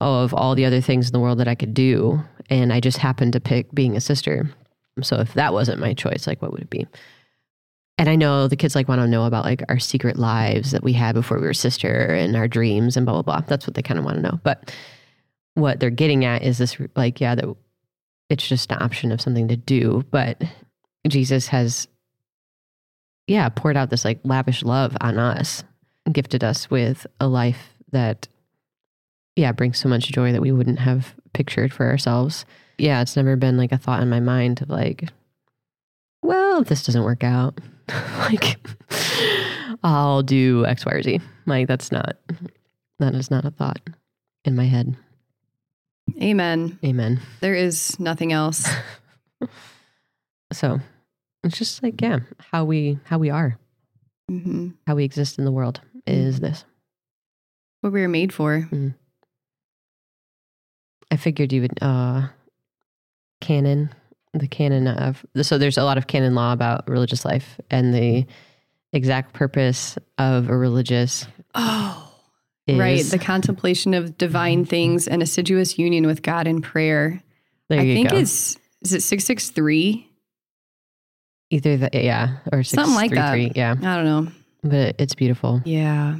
oh, 0.00 0.24
of 0.24 0.34
all 0.34 0.54
the 0.54 0.64
other 0.64 0.80
things 0.80 1.06
in 1.06 1.12
the 1.12 1.20
world 1.20 1.38
that 1.38 1.48
I 1.48 1.54
could 1.54 1.74
do, 1.74 2.20
and 2.50 2.72
I 2.72 2.80
just 2.80 2.98
happened 2.98 3.34
to 3.34 3.40
pick 3.40 3.72
being 3.72 3.96
a 3.96 4.00
sister. 4.00 4.50
So 5.02 5.20
if 5.20 5.34
that 5.34 5.52
wasn't 5.52 5.80
my 5.80 5.94
choice, 5.94 6.26
like 6.26 6.42
what 6.42 6.50
would 6.50 6.62
it 6.62 6.70
be? 6.70 6.86
And 7.98 8.08
I 8.08 8.14
know 8.14 8.46
the 8.46 8.56
kids 8.56 8.76
like 8.76 8.88
want 8.88 9.00
to 9.00 9.08
know 9.08 9.24
about 9.24 9.44
like 9.44 9.62
our 9.68 9.80
secret 9.80 10.16
lives 10.16 10.70
that 10.70 10.84
we 10.84 10.92
had 10.92 11.14
before 11.14 11.38
we 11.38 11.46
were 11.46 11.54
sister 11.54 12.14
and 12.14 12.36
our 12.36 12.46
dreams 12.46 12.96
and 12.96 13.04
blah 13.04 13.14
blah 13.14 13.22
blah. 13.22 13.40
That's 13.46 13.66
what 13.66 13.74
they 13.74 13.82
kind 13.82 13.98
of 13.98 14.04
want 14.04 14.16
to 14.16 14.22
know. 14.22 14.40
But 14.44 14.72
what 15.54 15.80
they're 15.80 15.90
getting 15.90 16.24
at 16.24 16.42
is 16.42 16.58
this 16.58 16.76
like 16.94 17.20
yeah 17.20 17.34
that 17.34 17.44
it's 18.30 18.46
just 18.46 18.70
an 18.70 18.80
option 18.80 19.10
of 19.10 19.20
something 19.20 19.48
to 19.48 19.56
do, 19.56 20.04
but 20.10 20.42
Jesus 21.08 21.48
has 21.48 21.88
yeah 23.26 23.48
poured 23.48 23.76
out 23.76 23.90
this 23.90 24.04
like 24.04 24.20
lavish 24.22 24.62
love 24.62 24.96
on 25.00 25.18
us, 25.18 25.64
gifted 26.12 26.44
us 26.44 26.70
with 26.70 27.04
a 27.18 27.26
life 27.26 27.74
that 27.90 28.28
yeah 29.34 29.50
brings 29.50 29.78
so 29.78 29.88
much 29.88 30.12
joy 30.12 30.30
that 30.30 30.42
we 30.42 30.52
wouldn't 30.52 30.78
have 30.78 31.14
pictured 31.32 31.72
for 31.72 31.86
ourselves. 31.86 32.46
Yeah, 32.78 33.00
it's 33.02 33.16
never 33.16 33.34
been 33.34 33.56
like 33.56 33.72
a 33.72 33.78
thought 33.78 34.02
in 34.02 34.08
my 34.08 34.20
mind 34.20 34.62
of 34.62 34.70
like 34.70 35.08
well, 36.22 36.62
this 36.62 36.84
doesn't 36.84 37.04
work 37.04 37.24
out, 37.24 37.58
like 38.18 38.56
I'll 39.82 40.22
do 40.22 40.64
X, 40.66 40.84
Y, 40.84 40.92
or 40.92 41.02
Z. 41.02 41.20
Like 41.46 41.68
that's 41.68 41.90
not 41.92 42.16
that 42.98 43.14
is 43.14 43.30
not 43.30 43.44
a 43.44 43.50
thought 43.50 43.80
in 44.44 44.56
my 44.56 44.64
head. 44.64 44.96
Amen. 46.22 46.78
Amen. 46.84 47.20
There 47.40 47.54
is 47.54 47.98
nothing 48.00 48.32
else. 48.32 48.68
So 50.52 50.80
it's 51.44 51.58
just 51.58 51.82
like 51.82 52.00
yeah, 52.00 52.20
how 52.38 52.64
we 52.64 52.98
how 53.04 53.18
we 53.18 53.28
are, 53.28 53.58
hmm 54.28 54.70
how 54.86 54.94
we 54.94 55.04
exist 55.04 55.38
in 55.38 55.44
the 55.44 55.52
world 55.52 55.82
is 56.06 56.40
this. 56.40 56.64
What 57.82 57.92
we 57.92 58.00
were 58.00 58.08
made 58.08 58.32
for. 58.32 58.66
I 61.10 61.16
figured 61.16 61.52
you 61.52 61.60
would 61.60 61.78
uh 61.82 62.28
canon 63.42 63.90
the 64.34 64.46
canon 64.48 64.86
of 64.86 65.24
so 65.42 65.58
there's 65.58 65.78
a 65.78 65.84
lot 65.84 65.98
of 65.98 66.06
canon 66.06 66.34
law 66.34 66.52
about 66.52 66.88
religious 66.88 67.24
life 67.24 67.58
and 67.70 67.94
the 67.94 68.26
exact 68.92 69.32
purpose 69.34 69.96
of 70.18 70.48
a 70.48 70.56
religious 70.56 71.26
Oh, 71.54 72.12
is 72.66 72.78
right. 72.78 73.02
The 73.04 73.18
contemplation 73.18 73.94
of 73.94 74.18
divine 74.18 74.60
mm-hmm. 74.60 74.68
things 74.70 75.08
and 75.08 75.22
assiduous 75.22 75.78
union 75.78 76.06
with 76.06 76.22
God 76.22 76.46
in 76.46 76.60
prayer. 76.60 77.22
there 77.68 77.80
I 77.80 77.84
you 77.84 77.94
think 77.94 78.10
go. 78.10 78.16
it's 78.18 78.56
is 78.82 78.92
it 78.92 79.02
six 79.02 79.24
six 79.24 79.50
three? 79.50 80.04
either 81.50 81.76
the 81.78 81.90
yeah 81.94 82.36
or 82.52 82.62
six, 82.62 82.74
Something 82.82 82.94
like 82.94 83.10
three, 83.10 83.18
that. 83.18 83.30
three, 83.32 83.52
yeah 83.54 83.72
I 83.72 83.96
don't 83.96 84.04
know. 84.04 84.32
but 84.62 84.96
it's 84.98 85.14
beautiful 85.14 85.62
Yeah. 85.64 86.18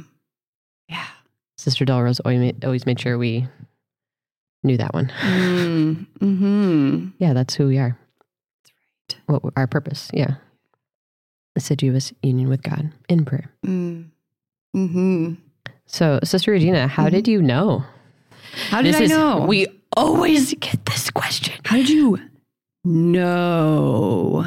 Yeah. 0.87 1.05
sister 1.57 1.85
made, 2.25 2.65
always 2.65 2.85
made 2.87 2.99
sure 2.99 3.17
we 3.19 3.47
knew 4.63 4.77
that 4.77 4.93
one 4.93 5.11
Mm, 5.23 6.05
hmm 6.19 7.07
yeah 7.17 7.33
that's 7.33 7.55
who 7.55 7.67
we 7.67 7.77
are 7.77 7.97
That's 9.07 9.19
right. 9.27 9.41
what 9.43 9.53
our 9.55 9.67
purpose 9.67 10.09
yeah 10.13 10.35
assiduous 11.55 12.13
union 12.23 12.47
with 12.49 12.61
god 12.63 12.91
in 13.09 13.25
prayer 13.25 13.51
Mm. 13.65 14.05
Hmm. 14.75 15.33
so 15.87 16.19
sister 16.23 16.51
regina 16.51 16.87
how 16.87 17.07
Mhm. 17.07 17.11
did 17.11 17.27
you 17.27 17.41
know 17.41 17.83
How 18.69 18.81
did 18.81 18.93
This 18.93 19.01
I 19.01 19.03
is- 19.05 19.09
know? 19.11 19.45
we 19.47 19.67
always 19.97 20.53
get 20.55 20.85
this 20.85 21.09
question 21.09 21.53
How 21.65 21.75
did 21.77 21.89
you 21.89 22.17
know? 22.85 24.45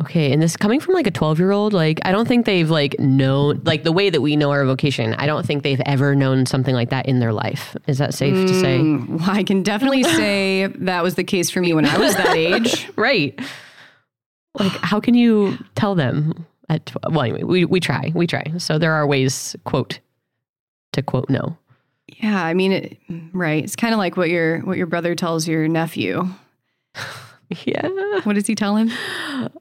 Okay 0.00 0.32
and 0.32 0.40
this 0.42 0.56
coming 0.56 0.80
from 0.80 0.94
like 0.94 1.06
a 1.06 1.10
12 1.10 1.38
year 1.38 1.50
old 1.50 1.72
like 1.72 2.00
i 2.04 2.12
don't 2.12 2.26
think 2.26 2.46
they've 2.46 2.70
like 2.70 2.98
known 2.98 3.60
like 3.64 3.82
the 3.84 3.92
way 3.92 4.08
that 4.10 4.20
we 4.20 4.34
know 4.36 4.50
our 4.50 4.64
vocation 4.64 5.14
i 5.14 5.26
don't 5.26 5.44
think 5.46 5.62
they've 5.62 5.80
ever 5.86 6.14
known 6.14 6.46
something 6.46 6.74
like 6.74 6.90
that 6.90 7.06
in 7.06 7.18
their 7.20 7.32
life 7.32 7.76
is 7.86 7.98
that 7.98 8.14
safe 8.14 8.46
to 8.46 8.54
say 8.54 8.78
Mm, 8.78 9.20
well, 9.20 9.30
I 9.30 9.42
can 9.42 9.62
definitely 9.62 10.02
say 10.20 10.66
that 10.66 11.02
was 11.02 11.14
the 11.16 11.24
case 11.24 11.50
for 11.50 11.60
me 11.60 11.72
when 11.74 11.84
I 11.84 11.98
was 11.98 12.14
that 12.16 12.34
age. 12.36 12.88
right 12.96 13.38
like 14.58 14.72
how 14.82 15.00
can 15.00 15.14
you 15.14 15.58
tell 15.74 15.94
them 15.94 16.46
at 16.68 16.86
tw- 16.86 16.96
well 17.10 17.22
anyway 17.22 17.42
we, 17.42 17.64
we 17.64 17.80
try 17.80 18.10
we 18.14 18.26
try 18.26 18.44
so 18.58 18.78
there 18.78 18.92
are 18.92 19.06
ways 19.06 19.54
quote 19.64 20.00
to 20.92 21.02
quote 21.02 21.28
no 21.30 21.56
Yeah, 22.20 22.42
I 22.44 22.54
mean, 22.54 22.72
it, 22.72 22.98
right. 23.32 23.62
It's 23.62 23.76
kind 23.76 23.94
of 23.94 23.98
like 23.98 24.16
what 24.16 24.28
your 24.28 24.58
what 24.60 24.76
your 24.76 24.88
brother 24.88 25.14
tells 25.14 25.46
your 25.46 25.68
nephew. 25.68 26.26
yeah 27.66 27.88
What 28.24 28.34
does 28.34 28.46
he 28.46 28.54
tell 28.54 28.76
him? 28.76 28.90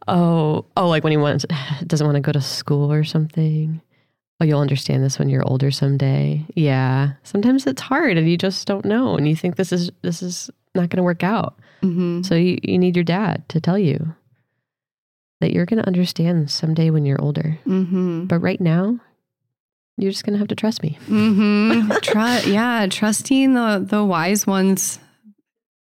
oh 0.08 0.66
oh 0.78 0.88
like 0.88 1.04
when 1.04 1.12
he 1.12 1.18
wants 1.18 1.46
doesn't 1.88 2.06
want 2.06 2.16
to 2.16 2.22
go 2.22 2.32
to 2.32 2.42
school 2.42 2.92
or 2.92 3.04
something 3.04 3.82
oh 4.42 4.46
you'll 4.46 4.60
understand 4.62 5.04
this 5.04 5.18
when 5.20 5.30
you're 5.30 5.48
older 5.48 5.72
someday 5.72 6.46
yeah 6.56 7.12
sometimes 7.24 7.66
it's 7.68 7.82
hard 7.82 8.18
and 8.18 8.30
you 8.30 8.38
just 8.38 8.68
don't 8.68 8.86
know 8.86 9.16
and 9.18 9.28
you 9.28 9.36
think 9.36 9.56
this 9.56 9.72
is 9.72 9.92
this 10.02 10.22
is 10.22 10.50
not 10.76 10.90
going 10.90 10.98
to 10.98 11.04
work 11.04 11.24
out 11.24 11.56
Mm-hmm. 11.82 12.24
so 12.24 12.36
you, 12.36 12.58
you 12.62 12.78
need 12.78 12.98
your 12.98 13.06
dad 13.06 13.48
to 13.50 13.62
tell 13.62 13.78
you 13.80 14.14
that 15.40 15.54
you're 15.54 15.66
going 15.66 15.82
to 15.82 15.88
understand 15.88 16.52
someday 16.52 16.90
when 16.90 17.06
you're 17.06 17.22
older 17.22 17.58
Mm-hmm. 17.66 18.26
but 18.26 18.40
right 18.40 18.60
now 18.60 19.00
you're 19.98 20.12
just 20.12 20.26
going 20.26 20.34
to 20.34 20.40
have 20.40 20.50
to 20.50 20.56
trust 20.56 20.84
me 20.84 20.98
Mm-hmm. 21.08 21.92
Tru- 22.02 22.52
yeah, 22.52 22.86
trusting 22.90 23.54
the 23.54 23.84
the 23.86 24.04
wise 24.04 24.46
ones, 24.46 25.00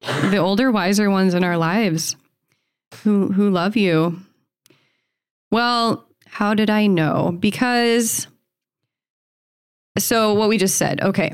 the 0.00 0.38
older, 0.38 0.70
wiser 0.70 1.10
ones 1.10 1.34
in 1.34 1.44
our 1.44 1.56
lives, 1.56 2.16
who 3.02 3.32
who 3.32 3.50
love 3.50 3.76
you. 3.76 4.18
Well, 5.50 6.06
how 6.26 6.54
did 6.54 6.70
I 6.70 6.86
know? 6.86 7.36
Because 7.38 8.26
so 9.98 10.34
what 10.34 10.48
we 10.48 10.58
just 10.58 10.76
said. 10.76 11.00
Okay, 11.00 11.32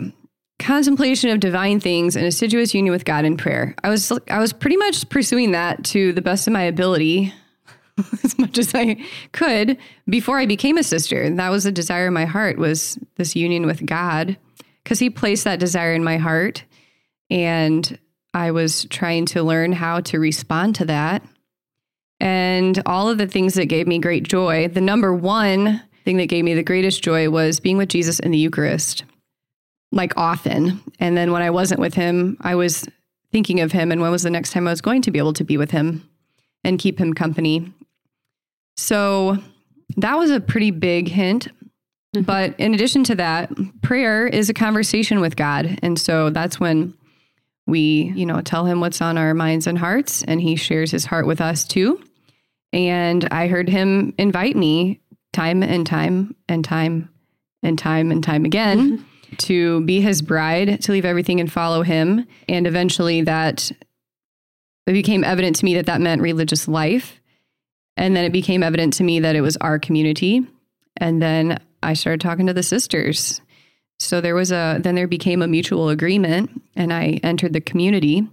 contemplation 0.59 1.31
of 1.31 1.41
divine 1.41 1.81
things 1.81 2.17
and 2.17 2.25
assiduous 2.25 2.75
union 2.75 2.93
with 2.93 3.05
God 3.05 3.25
in 3.25 3.37
prayer. 3.37 3.75
I 3.83 3.89
was 3.89 4.13
I 4.29 4.39
was 4.39 4.53
pretty 4.53 4.77
much 4.77 5.09
pursuing 5.09 5.53
that 5.53 5.85
to 5.87 6.13
the 6.13 6.23
best 6.23 6.47
of 6.47 6.53
my 6.53 6.63
ability. 6.63 7.33
as 8.25 8.39
much 8.39 8.57
as 8.57 8.75
I 8.75 8.97
could 9.33 9.77
before 10.09 10.39
I 10.39 10.47
became 10.47 10.79
a 10.79 10.83
sister. 10.83 11.29
That 11.29 11.51
was 11.51 11.65
the 11.65 11.73
desire 11.73 12.07
in 12.07 12.15
my 12.15 12.25
heart 12.25 12.59
was 12.59 12.99
this 13.17 13.37
union 13.37 13.67
with 13.67 13.85
God 13.85 14.39
because 14.83 14.99
he 14.99 15.11
placed 15.11 15.45
that 15.45 15.61
desire 15.61 15.93
in 15.93 16.03
my 16.03 16.17
heart 16.17 16.65
and 17.31 17.99
I 18.35 18.51
was 18.51 18.87
trying 18.87 19.27
to 19.27 19.43
learn 19.43 19.73
how 19.73 20.01
to 20.01 20.19
respond 20.19 20.75
to 20.77 20.85
that. 20.87 21.23
And 22.21 22.81
all 22.87 23.11
of 23.11 23.19
the 23.19 23.27
things 23.27 23.55
that 23.55 23.67
gave 23.67 23.87
me 23.87 23.99
great 23.99 24.23
joy, 24.23 24.69
the 24.69 24.81
number 24.81 25.13
one 25.13 25.83
thing 26.05 26.17
that 26.19 26.27
gave 26.27 26.45
me 26.45 26.55
the 26.55 26.63
greatest 26.63 27.03
joy 27.03 27.29
was 27.31 27.61
being 27.61 27.77
with 27.77 27.89
Jesus 27.89 28.19
in 28.21 28.31
the 28.31 28.39
Eucharist, 28.39 29.05
like 29.91 30.17
often. 30.17 30.81
And 31.01 31.17
then 31.17 31.33
when 31.33 31.43
I 31.43 31.51
wasn't 31.51 31.81
with 31.81 31.95
him, 31.95 32.37
I 32.41 32.55
was 32.55 32.89
thinking 33.33 33.61
of 33.61 33.73
him 33.73 33.91
and 33.91 34.01
when 34.01 34.11
was 34.11 34.23
the 34.23 34.31
next 34.31 34.53
time 34.53 34.69
I 34.69 34.71
was 34.71 34.81
going 34.81 35.03
to 35.03 35.11
be 35.11 35.19
able 35.19 35.33
to 35.35 35.45
be 35.45 35.57
with 35.57 35.71
him 35.71 36.09
and 36.65 36.79
keep 36.79 36.99
him 36.99 37.13
company. 37.13 37.73
So 38.77 39.39
that 39.97 40.17
was 40.17 40.31
a 40.31 40.41
pretty 40.41 40.71
big 40.71 41.09
hint. 41.09 41.49
Mm-hmm. 42.15 42.23
But 42.23 42.59
in 42.59 42.75
addition 42.75 43.05
to 43.05 43.15
that, 43.17 43.51
prayer 43.83 44.27
is 44.27 44.49
a 44.49 44.55
conversation 44.55 45.21
with 45.21 45.37
God. 45.37 45.79
And 45.83 45.99
so 45.99 46.31
that's 46.31 46.61
when 46.61 46.95
we, 47.73 48.13
you 48.15 48.27
know, 48.27 48.41
tell 48.43 48.67
him 48.67 48.81
what's 48.81 49.01
on 49.01 49.19
our 49.19 49.33
minds 49.33 49.67
and 49.67 49.79
hearts, 49.79 50.23
and 50.23 50.41
he 50.41 50.55
shares 50.55 50.91
his 50.91 51.07
heart 51.07 51.27
with 51.27 51.41
us 51.41 51.65
too. 51.65 52.01
And 52.73 53.27
I 53.31 53.49
heard 53.49 53.69
him 53.69 54.15
invite 54.19 54.55
me 54.55 55.01
time 55.33 55.63
and 55.63 55.87
time 55.87 56.37
and 56.49 56.65
time 56.65 57.09
and 57.63 57.79
time 57.79 58.13
and 58.13 58.23
time 58.23 58.45
again 58.45 58.99
mm-hmm. 58.99 59.37
to 59.37 59.81
be 59.85 60.01
his 60.03 60.21
bride, 60.21 60.83
to 60.83 60.93
leave 60.93 61.07
everything 61.07 61.41
and 61.41 61.51
follow 61.51 61.83
him. 61.83 62.27
And 62.49 62.67
eventually 62.67 63.23
that 63.23 63.73
it 64.87 64.93
became 64.93 65.25
evident 65.25 65.57
to 65.57 65.65
me 65.65 65.75
that 65.75 65.87
that 65.87 66.01
meant 66.01 66.21
religious 66.21 66.69
life. 66.69 67.21
And 67.97 68.15
then 68.15 68.25
it 68.25 68.33
became 68.33 68.63
evident 68.63 68.95
to 68.95 69.05
me 69.05 69.21
that 69.21 69.37
it 69.37 69.41
was 69.41 69.57
our 69.59 69.79
community. 69.79 70.47
And 70.99 71.23
then 71.23 71.59
I 71.83 71.95
started 71.95 72.21
talking 72.21 72.47
to 72.47 72.53
the 72.53 72.63
sisters. 72.63 73.41
So 74.03 74.21
there 74.21 74.35
was 74.35 74.53
a, 74.53 74.79
then 74.83 74.95
there 74.95 75.09
became 75.09 75.43
a 75.43 75.49
mutual 75.49 75.89
agreement, 75.89 76.63
and 76.75 76.93
I 76.93 77.21
entered 77.23 77.53
the 77.53 77.61
community 77.61 78.27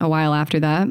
a 0.00 0.08
while 0.08 0.34
after 0.34 0.58
that. 0.60 0.88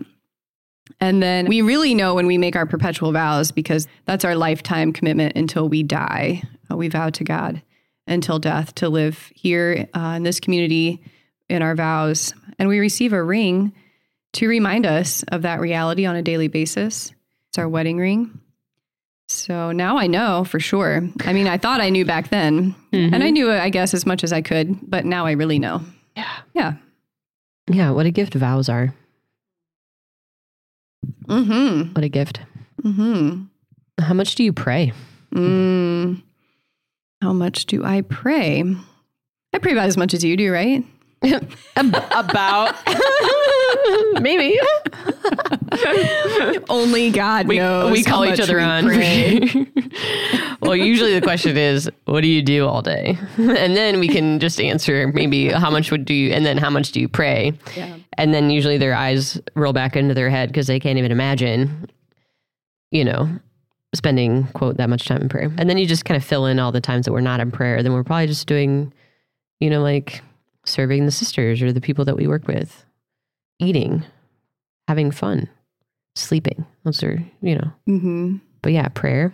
And 0.99 1.21
then 1.21 1.47
we 1.47 1.61
really 1.61 1.95
know 1.95 2.13
when 2.13 2.27
we 2.27 2.37
make 2.37 2.55
our 2.55 2.65
perpetual 2.65 3.11
vows 3.11 3.51
because 3.51 3.87
that's 4.05 4.23
our 4.23 4.35
lifetime 4.35 4.93
commitment 4.93 5.35
until 5.35 5.67
we 5.67 5.83
die. 5.83 6.43
Uh, 6.71 6.77
We 6.77 6.87
vow 6.87 7.09
to 7.09 7.23
God 7.23 7.61
until 8.07 8.39
death 8.39 8.75
to 8.75 8.89
live 8.89 9.31
here 9.35 9.87
uh, 9.95 10.13
in 10.15 10.23
this 10.23 10.39
community 10.39 11.01
in 11.49 11.61
our 11.61 11.75
vows. 11.75 12.33
And 12.59 12.69
we 12.69 12.79
receive 12.79 13.13
a 13.13 13.23
ring 13.23 13.73
to 14.33 14.47
remind 14.47 14.85
us 14.85 15.23
of 15.29 15.41
that 15.41 15.59
reality 15.59 16.05
on 16.05 16.15
a 16.15 16.21
daily 16.21 16.47
basis. 16.47 17.11
It's 17.49 17.57
our 17.57 17.67
wedding 17.67 17.97
ring. 17.97 18.39
So 19.35 19.71
now 19.71 19.97
I 19.97 20.07
know 20.07 20.43
for 20.45 20.59
sure. 20.59 21.07
I 21.25 21.33
mean, 21.33 21.47
I 21.47 21.57
thought 21.57 21.81
I 21.81 21.89
knew 21.89 22.05
back 22.05 22.29
then, 22.29 22.73
and 22.91 23.23
I 23.23 23.29
knew, 23.29 23.51
I 23.51 23.69
guess, 23.69 23.93
as 23.93 24.05
much 24.05 24.23
as 24.23 24.31
I 24.31 24.41
could, 24.41 24.79
but 24.89 25.05
now 25.05 25.25
I 25.25 25.31
really 25.31 25.59
know. 25.59 25.81
yeah 26.15 26.31
Yeah. 26.53 26.73
yeah 27.69 27.91
what 27.91 28.05
a 28.05 28.11
gift 28.11 28.33
vows 28.33 28.69
are 28.69 28.93
Mm 31.27 31.93
what 31.95 32.03
a 32.03 32.09
gift 32.09 32.39
hmm. 32.81 32.89
Mm 32.89 32.95
hmm. 32.95 34.03
how 34.03 34.13
much 34.13 34.35
do 34.35 34.43
you 34.43 34.53
pray 34.53 34.93
Mm. 35.35 36.21
How 37.21 37.33
much 37.33 37.65
do 37.65 37.83
I 37.83 38.01
pray? 38.01 38.63
I 39.53 39.57
pray 39.57 39.73
about 39.73 39.87
as 39.87 39.97
much 39.97 40.13
as 40.13 40.23
you 40.23 40.37
do, 40.37 40.51
right? 40.51 40.83
about 41.75 42.75
maybe 44.21 44.59
Only 46.69 47.11
God 47.11 47.47
we, 47.47 47.57
knows. 47.57 47.91
we 47.91 48.03
call 48.03 48.25
each 48.25 48.39
other 48.39 48.59
on. 48.59 48.85
well, 50.61 50.75
usually 50.75 51.13
the 51.13 51.21
question 51.21 51.57
is, 51.57 51.89
what 52.05 52.21
do 52.21 52.27
you 52.27 52.41
do 52.41 52.67
all 52.67 52.81
day? 52.81 53.17
And 53.65 53.75
then 53.75 53.99
we 53.99 54.07
can 54.07 54.39
just 54.39 54.59
answer 54.59 55.07
maybe 55.07 55.49
how 55.49 55.69
much 55.71 55.89
would 55.91 56.05
do 56.05 56.13
you, 56.13 56.31
and 56.33 56.45
then 56.45 56.57
how 56.57 56.69
much 56.69 56.91
do 56.91 56.99
you 56.99 57.07
pray? 57.07 57.53
Yeah. 57.75 57.97
And 58.17 58.33
then 58.33 58.49
usually 58.49 58.77
their 58.77 58.93
eyes 58.93 59.39
roll 59.55 59.73
back 59.73 59.95
into 59.95 60.13
their 60.13 60.29
head 60.29 60.49
because 60.49 60.67
they 60.67 60.79
can't 60.79 60.97
even 60.97 61.11
imagine, 61.11 61.89
you 62.91 63.03
know, 63.03 63.29
spending 63.93 64.47
quote 64.47 64.77
that 64.77 64.89
much 64.89 65.05
time 65.05 65.21
in 65.21 65.29
prayer. 65.29 65.51
And 65.57 65.69
then 65.69 65.77
you 65.77 65.85
just 65.85 66.05
kind 66.05 66.17
of 66.17 66.23
fill 66.23 66.45
in 66.45 66.59
all 66.59 66.71
the 66.71 66.81
times 66.81 67.05
that 67.05 67.13
we're 67.13 67.21
not 67.21 67.39
in 67.39 67.51
prayer. 67.51 67.81
Then 67.81 67.93
we're 67.93 68.03
probably 68.03 68.27
just 68.27 68.47
doing, 68.47 68.93
you 69.59 69.69
know, 69.69 69.81
like 69.81 70.21
serving 70.65 71.05
the 71.05 71.11
sisters 71.11 71.61
or 71.61 71.71
the 71.71 71.81
people 71.81 72.05
that 72.05 72.17
we 72.17 72.27
work 72.27 72.47
with, 72.47 72.85
eating, 73.59 74.03
having 74.87 75.11
fun, 75.11 75.49
sleeping. 76.15 76.65
Those 76.83 77.03
are, 77.03 77.23
you 77.41 77.55
know, 77.55 77.71
hmm 77.85 78.35
but 78.61 78.73
yeah, 78.73 78.87
prayer. 78.89 79.31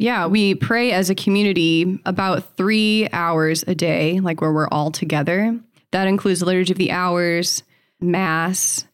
Yeah, 0.00 0.26
we 0.26 0.54
pray 0.56 0.90
as 0.92 1.10
a 1.10 1.14
community 1.14 2.00
about 2.04 2.56
three 2.56 3.08
hours 3.12 3.64
a 3.66 3.74
day, 3.74 4.18
like 4.18 4.40
where 4.40 4.52
we're 4.52 4.68
all 4.68 4.90
together. 4.90 5.58
That 5.92 6.08
includes 6.08 6.42
Liturgy 6.42 6.72
of 6.72 6.78
the 6.78 6.90
Hours, 6.90 7.62
Mass, 8.00 8.84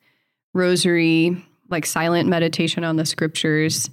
Rosary, 0.55 1.45
like 1.69 1.87
silent 1.87 2.29
meditation 2.29 2.85
on 2.85 2.97
the 2.97 3.07
scriptures. 3.07 3.91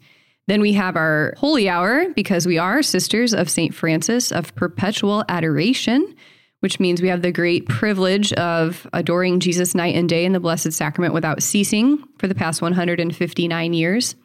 Then 0.47 0.61
we 0.61 0.73
have 0.73 0.95
our 0.95 1.33
holy 1.37 1.69
hour 1.69 2.09
because 2.13 2.45
we 2.45 2.57
are 2.57 2.81
sisters 2.83 3.33
of 3.33 3.49
St. 3.49 3.73
Francis 3.73 4.31
of 4.31 4.53
Perpetual 4.55 5.23
Adoration, 5.29 6.15
which 6.61 6.79
means 6.79 7.01
we 7.01 7.09
have 7.09 7.21
the 7.21 7.31
great 7.31 7.67
privilege 7.67 8.31
of 8.33 8.87
adoring 8.93 9.39
Jesus 9.39 9.75
night 9.75 9.93
and 9.95 10.07
day 10.09 10.25
in 10.25 10.31
the 10.31 10.39
Blessed 10.39 10.71
Sacrament 10.73 11.13
without 11.13 11.43
ceasing 11.43 12.03
for 12.17 12.27
the 12.27 12.33
past 12.35 12.61
159 12.61 13.73
years. 13.73 14.15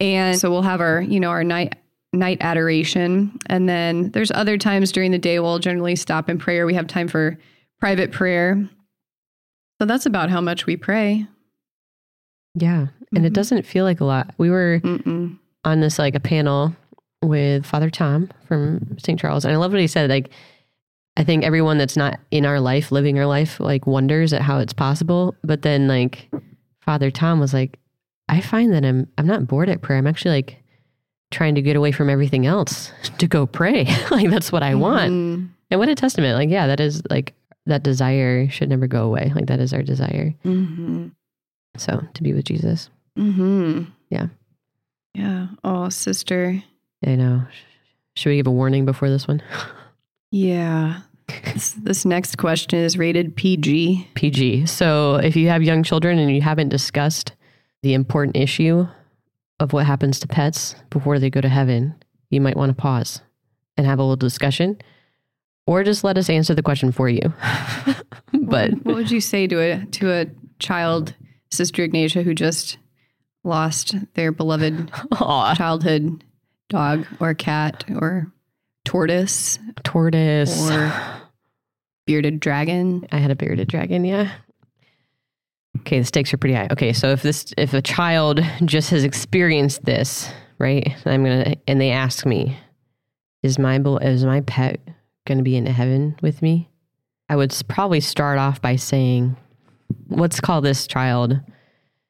And 0.00 0.38
so 0.38 0.50
we'll 0.50 0.62
have 0.62 0.80
our, 0.80 1.00
you 1.00 1.20
know, 1.20 1.30
our 1.30 1.44
night 1.44 1.76
night 2.14 2.38
adoration. 2.42 3.38
And 3.46 3.66
then 3.68 4.10
there's 4.10 4.30
other 4.32 4.58
times 4.58 4.92
during 4.92 5.12
the 5.12 5.18
day 5.18 5.38
we'll 5.40 5.58
generally 5.58 5.96
stop 5.96 6.28
in 6.28 6.38
prayer. 6.38 6.66
We 6.66 6.74
have 6.74 6.86
time 6.86 7.08
for 7.08 7.38
private 7.80 8.12
prayer. 8.12 8.68
So 9.80 9.86
that's 9.86 10.04
about 10.04 10.28
how 10.28 10.40
much 10.42 10.66
we 10.66 10.76
pray. 10.76 11.26
Yeah. 12.54 12.88
And 13.14 13.24
it 13.26 13.30
Mhm. 13.32 13.34
doesn't 13.34 13.66
feel 13.66 13.84
like 13.84 14.00
a 14.00 14.04
lot. 14.04 14.34
We 14.36 14.50
were 14.50 14.80
Mm-mm. 14.82 15.38
on 15.64 15.80
this 15.80 15.98
like 15.98 16.14
a 16.14 16.20
panel 16.20 16.76
with 17.22 17.64
Father 17.64 17.88
Tom 17.90 18.28
from 18.46 18.98
St. 18.98 19.18
Charles. 19.18 19.44
And 19.44 19.54
I 19.54 19.56
love 19.56 19.72
what 19.72 19.80
he 19.80 19.86
said. 19.86 20.10
Like, 20.10 20.28
I 21.16 21.24
think 21.24 21.44
everyone 21.44 21.76
that's 21.78 21.96
not 21.96 22.18
in 22.30 22.46
our 22.46 22.58
life, 22.60 22.90
living 22.90 23.18
our 23.18 23.26
life, 23.26 23.60
like 23.60 23.86
wonders 23.86 24.32
at 24.32 24.42
how 24.42 24.58
it's 24.58 24.72
possible. 24.72 25.34
But 25.44 25.62
then 25.62 25.86
like 25.88 26.30
Father 26.80 27.10
Tom 27.10 27.38
was 27.38 27.52
like, 27.52 27.78
I 28.28 28.40
find 28.40 28.72
that 28.72 28.84
I'm 28.84 29.06
I'm 29.18 29.26
not 29.26 29.46
bored 29.46 29.68
at 29.68 29.82
prayer. 29.82 29.98
I'm 29.98 30.06
actually 30.06 30.30
like 30.36 30.58
trying 31.30 31.54
to 31.54 31.62
get 31.62 31.76
away 31.76 31.92
from 31.92 32.08
everything 32.10 32.46
else 32.46 32.92
to 33.18 33.26
go 33.26 33.46
pray. 33.46 33.84
like 34.10 34.30
that's 34.30 34.50
what 34.52 34.62
I 34.62 34.74
want. 34.74 35.12
Mhm. 35.12 35.48
And 35.70 35.80
what 35.80 35.88
a 35.88 35.94
testament. 35.94 36.36
Like, 36.36 36.50
yeah, 36.50 36.66
that 36.66 36.80
is 36.80 37.02
like 37.10 37.34
that 37.66 37.82
desire 37.82 38.48
should 38.50 38.68
never 38.68 38.86
go 38.86 39.04
away. 39.04 39.32
Like 39.34 39.46
that 39.46 39.60
is 39.60 39.72
our 39.72 39.82
desire. 39.82 40.34
Mhm. 40.44 41.12
So 41.76 42.02
to 42.14 42.22
be 42.22 42.32
with 42.32 42.44
Jesus. 42.46 42.88
Mhm. 43.18 43.86
Yeah. 44.10 44.26
Yeah. 45.14 45.48
Oh, 45.62 45.88
sister. 45.90 46.62
I 47.06 47.16
know. 47.16 47.42
Should 48.16 48.30
we 48.30 48.36
give 48.36 48.46
a 48.46 48.50
warning 48.50 48.84
before 48.86 49.10
this 49.10 49.28
one? 49.28 49.42
Yeah. 50.32 51.02
This, 51.44 51.72
this 51.72 52.04
next 52.04 52.38
question 52.38 52.80
is 52.80 52.98
rated 52.98 53.36
PG. 53.36 54.08
PG. 54.14 54.66
So 54.66 55.16
if 55.16 55.36
you 55.36 55.48
have 55.48 55.62
young 55.62 55.82
children 55.82 56.18
and 56.18 56.34
you 56.34 56.40
haven't 56.40 56.70
discussed 56.70 57.32
the 57.82 57.94
important 57.94 58.36
issue 58.36 58.86
of 59.60 59.72
what 59.72 59.86
happens 59.86 60.18
to 60.20 60.28
pets 60.28 60.74
before 60.90 61.18
they 61.18 61.30
go 61.30 61.40
to 61.40 61.48
heaven, 61.48 61.94
you 62.30 62.40
might 62.40 62.56
want 62.56 62.70
to 62.70 62.74
pause 62.74 63.20
and 63.76 63.86
have 63.86 63.98
a 63.98 64.02
little 64.02 64.16
discussion 64.16 64.78
or 65.66 65.84
just 65.84 66.02
let 66.02 66.18
us 66.18 66.28
answer 66.28 66.54
the 66.54 66.62
question 66.62 66.92
for 66.92 67.08
you. 67.08 67.32
but 68.32 68.72
what 68.84 68.96
would 68.96 69.10
you 69.10 69.20
say 69.20 69.46
to 69.46 69.60
a 69.60 69.84
to 69.86 70.10
a 70.10 70.26
child, 70.58 71.14
Sister 71.50 71.82
Ignatia, 71.84 72.22
who 72.22 72.34
just 72.34 72.78
lost 73.44 73.94
their 74.14 74.32
beloved 74.32 74.90
aw, 75.12 75.54
childhood 75.54 76.24
dog 76.68 77.06
or 77.20 77.34
cat 77.34 77.84
or 77.96 78.32
tortoise 78.84 79.58
tortoise. 79.84 80.70
or 80.70 80.92
bearded 82.06 82.40
dragon? 82.40 83.06
I 83.12 83.18
had 83.18 83.30
a 83.30 83.36
bearded 83.36 83.68
dragon, 83.68 84.04
yeah. 84.04 84.32
Okay, 85.80 85.98
the 85.98 86.04
stakes 86.04 86.32
are 86.32 86.36
pretty 86.36 86.54
high. 86.54 86.68
Okay, 86.70 86.92
so 86.92 87.08
if 87.10 87.22
this 87.22 87.52
if 87.56 87.74
a 87.74 87.82
child 87.82 88.40
just 88.64 88.90
has 88.90 89.04
experienced 89.04 89.84
this, 89.84 90.30
right? 90.58 90.94
I'm 91.06 91.24
gonna 91.24 91.54
and 91.66 91.80
they 91.80 91.90
ask 91.90 92.26
me, 92.26 92.56
is 93.42 93.58
my 93.58 93.76
is 94.02 94.24
my 94.24 94.42
pet 94.42 94.80
gonna 95.26 95.42
be 95.42 95.56
in 95.56 95.66
heaven 95.66 96.16
with 96.22 96.42
me? 96.42 96.68
I 97.28 97.36
would 97.36 97.56
probably 97.68 98.00
start 98.00 98.38
off 98.38 98.60
by 98.60 98.76
saying, 98.76 99.36
let's 100.08 100.40
call 100.40 100.60
this 100.60 100.86
child 100.86 101.40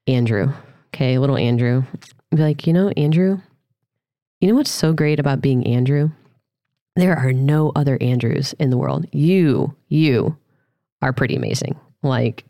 Andrew. 0.06 0.52
Okay, 0.88 1.18
little 1.18 1.36
Andrew. 1.36 1.84
Be 2.34 2.42
like, 2.42 2.66
you 2.66 2.72
know, 2.72 2.88
Andrew, 2.96 3.40
you 4.40 4.48
know 4.48 4.54
what's 4.54 4.70
so 4.70 4.92
great 4.92 5.20
about 5.20 5.40
being 5.40 5.66
Andrew? 5.66 6.10
There 6.96 7.16
are 7.16 7.32
no 7.32 7.72
other 7.74 7.96
Andrews 8.00 8.54
in 8.58 8.70
the 8.70 8.76
world. 8.76 9.06
You, 9.12 9.74
you 9.88 10.36
are 11.00 11.12
pretty 11.12 11.36
amazing. 11.36 11.78
Like, 12.02 12.44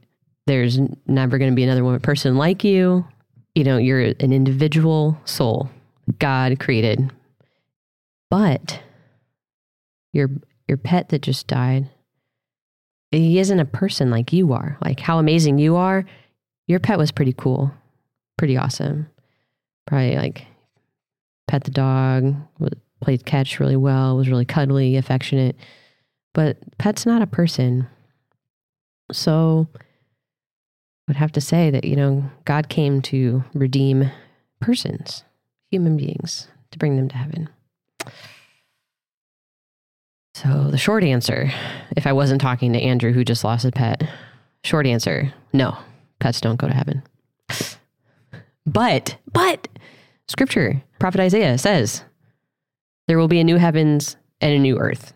there's 0.46 0.78
never 1.06 1.38
going 1.38 1.50
to 1.50 1.56
be 1.56 1.62
another 1.62 1.98
person 2.00 2.36
like 2.36 2.64
you. 2.64 3.06
You 3.54 3.64
know, 3.64 3.76
you're 3.76 4.00
an 4.00 4.32
individual 4.32 5.20
soul 5.24 5.70
God 6.18 6.58
created. 6.58 7.12
But 8.30 8.80
your 10.12 10.30
your 10.68 10.78
pet 10.78 11.10
that 11.10 11.22
just 11.22 11.46
died, 11.46 11.88
he 13.10 13.38
isn't 13.38 13.60
a 13.60 13.64
person 13.64 14.10
like 14.10 14.32
you 14.32 14.52
are. 14.52 14.78
Like 14.82 15.00
how 15.00 15.18
amazing 15.18 15.58
you 15.58 15.76
are, 15.76 16.04
your 16.66 16.80
pet 16.80 16.98
was 16.98 17.12
pretty 17.12 17.34
cool, 17.34 17.72
pretty 18.38 18.56
awesome. 18.56 19.08
Probably 19.86 20.16
like 20.16 20.46
pet 21.46 21.64
the 21.64 21.70
dog, 21.70 22.34
played 23.02 23.26
catch 23.26 23.60
really 23.60 23.76
well, 23.76 24.16
was 24.16 24.28
really 24.28 24.44
cuddly, 24.44 24.96
affectionate. 24.96 25.56
But 26.32 26.56
pet's 26.78 27.04
not 27.04 27.20
a 27.20 27.26
person. 27.26 27.86
So 29.12 29.68
I 29.74 29.80
would 31.08 31.16
have 31.16 31.32
to 31.32 31.40
say 31.40 31.70
that, 31.70 31.84
you 31.84 31.96
know, 31.96 32.24
God 32.44 32.68
came 32.68 33.02
to 33.02 33.44
redeem 33.52 34.10
persons, 34.60 35.24
human 35.70 35.96
beings, 35.96 36.48
to 36.70 36.78
bring 36.78 36.96
them 36.96 37.08
to 37.08 37.16
heaven. 37.16 37.48
So 40.34 40.70
the 40.70 40.78
short 40.78 41.04
answer, 41.04 41.52
if 41.96 42.06
I 42.06 42.12
wasn't 42.12 42.40
talking 42.40 42.72
to 42.72 42.80
Andrew 42.80 43.12
who 43.12 43.24
just 43.24 43.44
lost 43.44 43.64
a 43.66 43.70
pet, 43.70 44.08
short 44.64 44.86
answer, 44.86 45.32
no, 45.52 45.76
pets 46.20 46.40
don't 46.40 46.56
go 46.56 46.68
to 46.68 46.74
heaven. 46.74 47.02
But, 48.64 49.16
but 49.30 49.68
scripture, 50.28 50.82
prophet 50.98 51.20
Isaiah 51.20 51.58
says, 51.58 52.04
there 53.08 53.18
will 53.18 53.28
be 53.28 53.40
a 53.40 53.44
new 53.44 53.56
heavens 53.56 54.16
and 54.40 54.52
a 54.52 54.58
new 54.58 54.78
earth. 54.78 55.12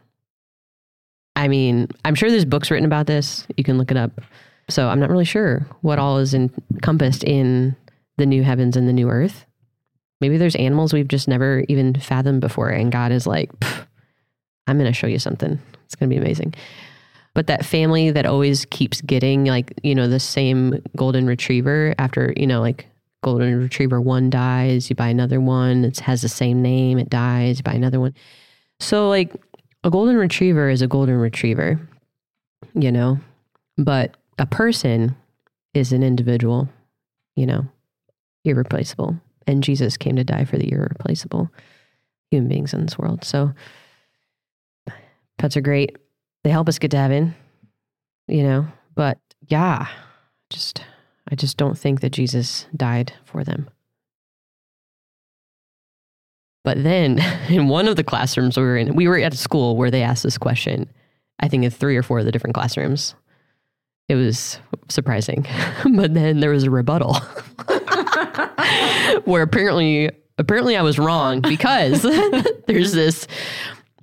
I 1.34 1.48
mean, 1.48 1.88
I'm 2.04 2.14
sure 2.14 2.30
there's 2.30 2.44
books 2.44 2.70
written 2.70 2.86
about 2.86 3.06
this. 3.06 3.46
You 3.56 3.64
can 3.64 3.78
look 3.78 3.90
it 3.90 3.96
up. 3.96 4.20
So 4.68 4.88
I'm 4.88 4.98
not 4.98 5.10
really 5.10 5.24
sure 5.24 5.66
what 5.82 5.98
all 5.98 6.18
is 6.18 6.34
encompassed 6.34 7.22
in 7.24 7.76
the 8.16 8.26
new 8.26 8.42
heavens 8.42 8.76
and 8.76 8.88
the 8.88 8.92
new 8.92 9.10
earth. 9.10 9.44
Maybe 10.20 10.38
there's 10.38 10.56
animals 10.56 10.92
we've 10.92 11.08
just 11.08 11.28
never 11.28 11.64
even 11.68 11.94
fathomed 11.94 12.40
before, 12.40 12.70
and 12.70 12.90
God 12.90 13.12
is 13.12 13.26
like, 13.26 13.50
I'm 14.66 14.78
going 14.78 14.90
to 14.90 14.98
show 14.98 15.06
you 15.06 15.18
something. 15.18 15.58
It's 15.84 15.94
going 15.94 16.08
to 16.08 16.14
be 16.14 16.20
amazing. 16.20 16.54
But 17.34 17.48
that 17.48 17.66
family 17.66 18.10
that 18.10 18.24
always 18.24 18.64
keeps 18.64 19.02
getting 19.02 19.44
like, 19.44 19.78
you 19.82 19.94
know, 19.94 20.08
the 20.08 20.18
same 20.18 20.82
golden 20.96 21.26
retriever 21.26 21.94
after, 21.98 22.32
you 22.34 22.46
know, 22.46 22.62
like 22.62 22.86
golden 23.26 23.58
retriever 23.58 24.00
one 24.00 24.30
dies, 24.30 24.88
you 24.88 24.94
buy 24.94 25.08
another 25.08 25.40
one, 25.40 25.84
it 25.84 25.98
has 25.98 26.22
the 26.22 26.28
same 26.28 26.62
name, 26.62 26.96
it 26.96 27.10
dies, 27.10 27.58
you 27.58 27.64
buy 27.64 27.72
another 27.72 27.98
one. 27.98 28.14
So, 28.78 29.08
like, 29.08 29.34
a 29.82 29.90
golden 29.90 30.16
retriever 30.16 30.68
is 30.68 30.80
a 30.80 30.86
golden 30.86 31.16
retriever, 31.16 31.80
you 32.74 32.92
know, 32.92 33.18
but 33.76 34.16
a 34.38 34.46
person 34.46 35.16
is 35.74 35.92
an 35.92 36.04
individual, 36.04 36.68
you 37.34 37.46
know, 37.46 37.66
irreplaceable. 38.44 39.16
And 39.48 39.60
Jesus 39.60 39.96
came 39.96 40.14
to 40.14 40.22
die 40.22 40.44
for 40.44 40.56
the 40.56 40.70
irreplaceable 40.70 41.50
human 42.30 42.48
beings 42.48 42.72
in 42.72 42.82
this 42.86 42.96
world. 42.96 43.24
So, 43.24 43.52
pets 45.36 45.56
are 45.56 45.62
great. 45.62 45.96
They 46.44 46.50
help 46.50 46.68
us 46.68 46.78
get 46.78 46.92
to 46.92 46.96
heaven, 46.96 47.34
you 48.28 48.44
know, 48.44 48.68
but 48.94 49.18
yeah, 49.48 49.88
just, 50.48 50.84
I 51.30 51.34
just 51.34 51.56
don't 51.56 51.78
think 51.78 52.00
that 52.00 52.10
Jesus 52.10 52.66
died 52.74 53.12
for 53.24 53.44
them. 53.44 53.68
But 56.64 56.82
then 56.82 57.18
in 57.48 57.68
one 57.68 57.88
of 57.88 57.96
the 57.96 58.04
classrooms 58.04 58.56
we 58.56 58.62
were 58.62 58.76
in, 58.76 58.96
we 58.96 59.08
were 59.08 59.18
at 59.18 59.34
a 59.34 59.36
school 59.36 59.76
where 59.76 59.90
they 59.90 60.02
asked 60.02 60.22
this 60.22 60.38
question, 60.38 60.90
I 61.40 61.48
think 61.48 61.64
in 61.64 61.70
three 61.70 61.96
or 61.96 62.02
four 62.02 62.18
of 62.18 62.24
the 62.24 62.32
different 62.32 62.54
classrooms. 62.54 63.14
It 64.08 64.14
was 64.14 64.60
surprising. 64.88 65.46
but 65.96 66.14
then 66.14 66.40
there 66.40 66.50
was 66.50 66.64
a 66.64 66.70
rebuttal. 66.70 67.14
where 69.24 69.42
apparently 69.42 70.10
apparently 70.38 70.76
I 70.76 70.82
was 70.82 70.98
wrong 70.98 71.40
because 71.40 72.02
there's 72.66 72.92
this 72.92 73.26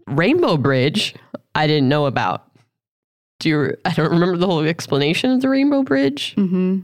rainbow 0.07 0.57
bridge 0.57 1.15
I 1.55 1.67
didn't 1.67 1.89
know 1.89 2.05
about. 2.05 2.45
Do 3.39 3.49
you 3.49 3.77
I 3.85 3.93
don't 3.93 4.11
remember 4.11 4.37
the 4.37 4.47
whole 4.47 4.61
explanation 4.61 5.31
of 5.31 5.41
the 5.41 5.49
rainbow 5.49 5.83
bridge, 5.83 6.35
Mm-hmm. 6.35 6.79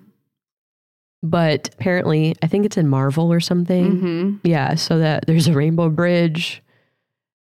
But 1.21 1.69
apparently 1.73 2.35
I 2.41 2.47
think 2.47 2.65
it's 2.65 2.77
in 2.77 2.87
Marvel 2.87 3.31
or 3.31 3.39
something. 3.39 3.97
Mm-hmm. 3.97 4.47
Yeah, 4.47 4.75
so 4.75 4.99
that 4.99 5.25
there's 5.27 5.47
a 5.47 5.53
rainbow 5.53 5.89
bridge 5.89 6.63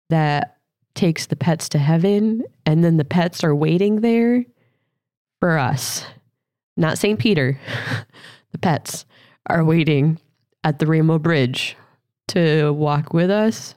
that 0.09 0.57
takes 0.95 1.25
the 1.25 1.35
pets 1.35 1.69
to 1.69 1.79
heaven, 1.79 2.43
and 2.65 2.83
then 2.83 2.97
the 2.97 3.05
pets 3.05 3.43
are 3.43 3.55
waiting 3.55 4.01
there 4.01 4.45
for 5.39 5.57
us. 5.57 6.05
Not 6.77 6.97
St. 6.97 7.19
Peter. 7.19 7.59
the 8.51 8.57
pets 8.57 9.05
are 9.47 9.63
waiting 9.63 10.19
at 10.63 10.79
the 10.79 10.87
rainbow 10.87 11.19
bridge 11.19 11.75
to 12.29 12.71
walk 12.73 13.13
with 13.13 13.29
us 13.29 13.75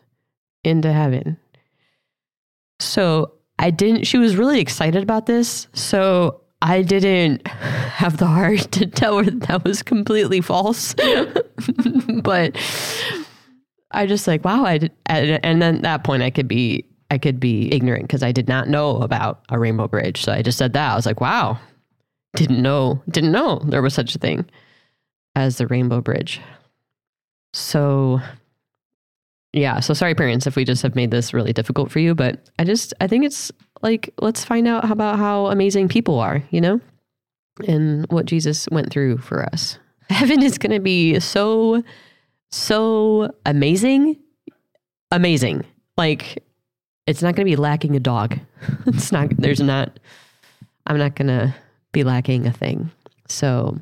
into 0.62 0.92
heaven. 0.92 1.38
So 2.78 3.32
I 3.58 3.70
didn't, 3.70 4.04
she 4.04 4.18
was 4.18 4.36
really 4.36 4.60
excited 4.60 5.02
about 5.02 5.26
this. 5.26 5.66
So 5.72 6.42
I 6.62 6.82
didn't 6.82 7.46
have 7.46 8.16
the 8.16 8.26
heart 8.26 8.72
to 8.72 8.86
tell 8.86 9.18
her 9.18 9.24
that, 9.24 9.48
that 9.48 9.64
was 9.64 9.82
completely 9.82 10.40
false. 10.40 10.94
but 12.22 12.56
I 13.90 14.06
just 14.06 14.26
like, 14.26 14.44
wow, 14.44 14.64
I 14.64 14.78
did, 14.78 14.92
and 15.06 15.60
then 15.62 15.76
at 15.76 15.82
that 15.82 16.04
point 16.04 16.22
I 16.22 16.30
could 16.30 16.48
be 16.48 16.84
I 17.10 17.18
could 17.18 17.38
be 17.38 17.72
ignorant 17.72 18.04
because 18.04 18.22
I 18.22 18.32
did 18.32 18.48
not 18.48 18.68
know 18.68 18.96
about 18.96 19.42
a 19.48 19.58
rainbow 19.58 19.86
bridge. 19.86 20.24
So 20.24 20.32
I 20.32 20.42
just 20.42 20.58
said 20.58 20.72
that. 20.72 20.92
I 20.92 20.96
was 20.96 21.06
like, 21.06 21.20
wow, 21.20 21.58
didn't 22.34 22.60
know, 22.60 23.00
didn't 23.08 23.32
know 23.32 23.60
there 23.64 23.82
was 23.82 23.94
such 23.94 24.14
a 24.14 24.18
thing 24.18 24.44
as 25.36 25.58
the 25.58 25.66
rainbow 25.66 26.00
bridge. 26.00 26.40
So 27.52 28.20
yeah, 29.52 29.80
so 29.80 29.94
sorry 29.94 30.14
parents 30.14 30.46
if 30.46 30.56
we 30.56 30.64
just 30.64 30.82
have 30.82 30.94
made 30.94 31.10
this 31.10 31.32
really 31.32 31.52
difficult 31.52 31.90
for 31.90 32.00
you, 32.00 32.14
but 32.14 32.50
I 32.58 32.64
just 32.64 32.92
I 33.00 33.06
think 33.06 33.24
it's 33.24 33.52
like 33.82 34.12
let's 34.20 34.44
find 34.44 34.66
out 34.66 34.90
about 34.90 35.18
how 35.18 35.46
amazing 35.46 35.88
people 35.88 36.18
are, 36.18 36.42
you 36.50 36.60
know? 36.60 36.80
And 37.66 38.06
what 38.10 38.26
Jesus 38.26 38.68
went 38.70 38.90
through 38.90 39.18
for 39.18 39.44
us. 39.44 39.78
Heaven 40.10 40.42
is 40.42 40.58
going 40.58 40.72
to 40.72 40.80
be 40.80 41.18
so 41.20 41.82
so 42.50 43.34
amazing. 43.44 44.18
Amazing. 45.10 45.64
Like 45.96 46.44
it's 47.06 47.22
not 47.22 47.34
going 47.34 47.46
to 47.46 47.50
be 47.50 47.56
lacking 47.56 47.96
a 47.96 48.00
dog. 48.00 48.38
It's 48.86 49.12
not 49.12 49.30
there's 49.36 49.60
not 49.60 49.98
I'm 50.86 50.98
not 50.98 51.14
going 51.14 51.28
to 51.28 51.54
be 51.92 52.04
lacking 52.04 52.46
a 52.46 52.52
thing. 52.52 52.90
So 53.28 53.78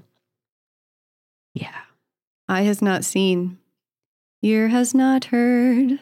yeah. 1.53 1.77
Eye 2.49 2.63
has 2.63 2.83
not 2.83 3.05
seen, 3.05 3.59
ear 4.43 4.69
has 4.69 4.95
not 4.95 5.27
heard 5.27 5.99